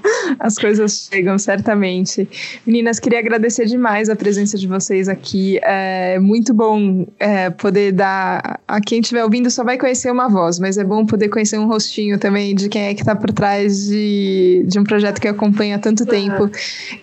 As 0.39 0.57
coisas 0.57 1.09
chegam, 1.11 1.39
certamente. 1.39 2.29
Meninas, 2.67 2.99
queria 2.99 3.19
agradecer 3.19 3.67
demais 3.67 4.09
a 4.09 4.17
presença 4.17 4.57
de 4.57 4.67
vocês 4.67 5.09
aqui. 5.09 5.59
É 5.63 6.19
muito 6.19 6.53
bom 6.55 7.07
é, 7.19 7.51
poder 7.51 7.93
dar. 7.93 8.61
A 8.67 8.81
quem 8.81 9.01
estiver 9.01 9.25
ouvindo 9.25 9.51
só 9.51 9.65
vai 9.65 9.79
conhecer 9.79 10.11
uma 10.11 10.29
voz, 10.29 10.59
mas 10.59 10.79
é 10.79 10.85
bom 10.85 11.05
poder 11.05 11.29
conhecer 11.29 11.59
um 11.59 11.67
rostinho 11.67 12.19
também 12.19 12.55
de 12.55 12.69
quem 12.69 12.83
é 12.83 12.95
que 12.95 13.01
está 13.01 13.15
por 13.15 13.33
trás 13.33 13.87
de, 13.87 14.65
de 14.67 14.79
um 14.79 14.85
projeto 14.85 15.21
que 15.21 15.29
acompanha 15.29 15.77
há 15.77 15.79
tanto 15.79 16.07
tempo. 16.07 16.45
Uhum. 16.45 16.51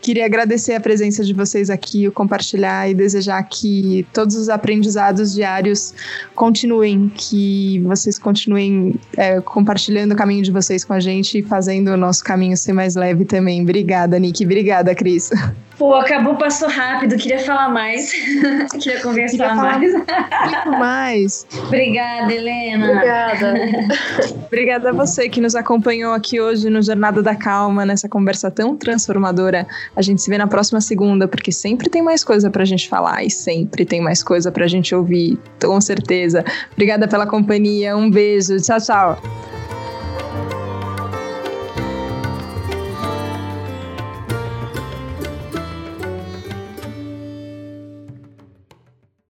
Queria 0.02 0.26
agradecer 0.26 0.74
a 0.74 0.80
presença 0.80 1.24
de 1.24 1.34
vocês 1.34 1.70
aqui, 1.70 2.08
o 2.08 2.12
compartilhar 2.12 2.90
e 2.90 2.94
desejar 2.94 3.42
que 3.44 4.06
todos 4.14 4.36
os 4.36 4.50
aprendizados 4.50 5.34
diários 5.34 5.94
continuem, 6.36 7.12
que 7.14 7.80
vocês 7.86 8.18
continuem 8.18 8.96
é, 9.16 9.42
compartilhando 9.42 10.14
o 10.14 10.16
caminho 10.16 10.44
de 10.44 10.52
vocês 10.52 10.84
com 10.84 10.94
a 10.94 11.00
gente 11.00 11.40
e 11.40 11.42
fazendo 11.42 11.90
o 11.90 11.98
nosso 11.98 12.24
caminho 12.24 12.56
ser 12.56 12.74
mais 12.74 12.87
mais 12.88 12.96
leve 12.96 13.26
também. 13.26 13.62
Obrigada, 13.62 14.18
Nick. 14.18 14.44
Obrigada, 14.46 14.96
Cris. 14.96 15.30
Pô, 15.78 15.94
acabou, 15.94 16.36
passou 16.36 16.70
rápido. 16.70 17.18
Queria 17.18 17.40
falar 17.40 17.70
mais. 17.70 18.12
Queria 18.82 19.02
conversar 19.02 19.50
Queria 19.50 19.56
mais. 19.56 19.94
Muito 19.94 20.80
mais. 20.80 21.48
Obrigada, 21.68 22.34
Helena. 22.34 22.92
Obrigada. 22.92 23.54
Obrigada 24.48 24.90
a 24.90 24.94
você 24.94 25.30
que 25.30 25.42
nos 25.42 25.54
acompanhou 25.54 26.14
aqui 26.14 26.40
hoje 26.40 26.70
no 26.70 26.82
Jornada 26.82 27.22
da 27.22 27.36
Calma, 27.36 27.86
nessa 27.86 28.08
conversa 28.08 28.50
tão 28.50 28.76
transformadora. 28.76 29.68
A 29.96 30.02
gente 30.02 30.22
se 30.22 30.30
vê 30.30 30.38
na 30.38 30.48
próxima 30.48 30.82
segunda, 30.82 31.28
porque 31.28 31.52
sempre 31.52 31.90
tem 31.90 32.02
mais 32.02 32.24
coisa 32.24 32.50
pra 32.50 32.66
gente 32.66 32.88
falar 32.88 33.24
e 33.24 33.30
sempre 33.30 33.86
tem 33.86 34.02
mais 34.02 34.24
coisa 34.24 34.52
pra 34.52 34.66
gente 34.68 34.96
ouvir, 34.96 35.38
com 35.64 35.80
certeza. 35.80 36.44
Obrigada 36.72 37.08
pela 37.08 37.28
companhia. 37.28 37.96
Um 37.96 38.10
beijo. 38.10 38.58
Tchau, 38.58 38.80
tchau. 38.80 39.57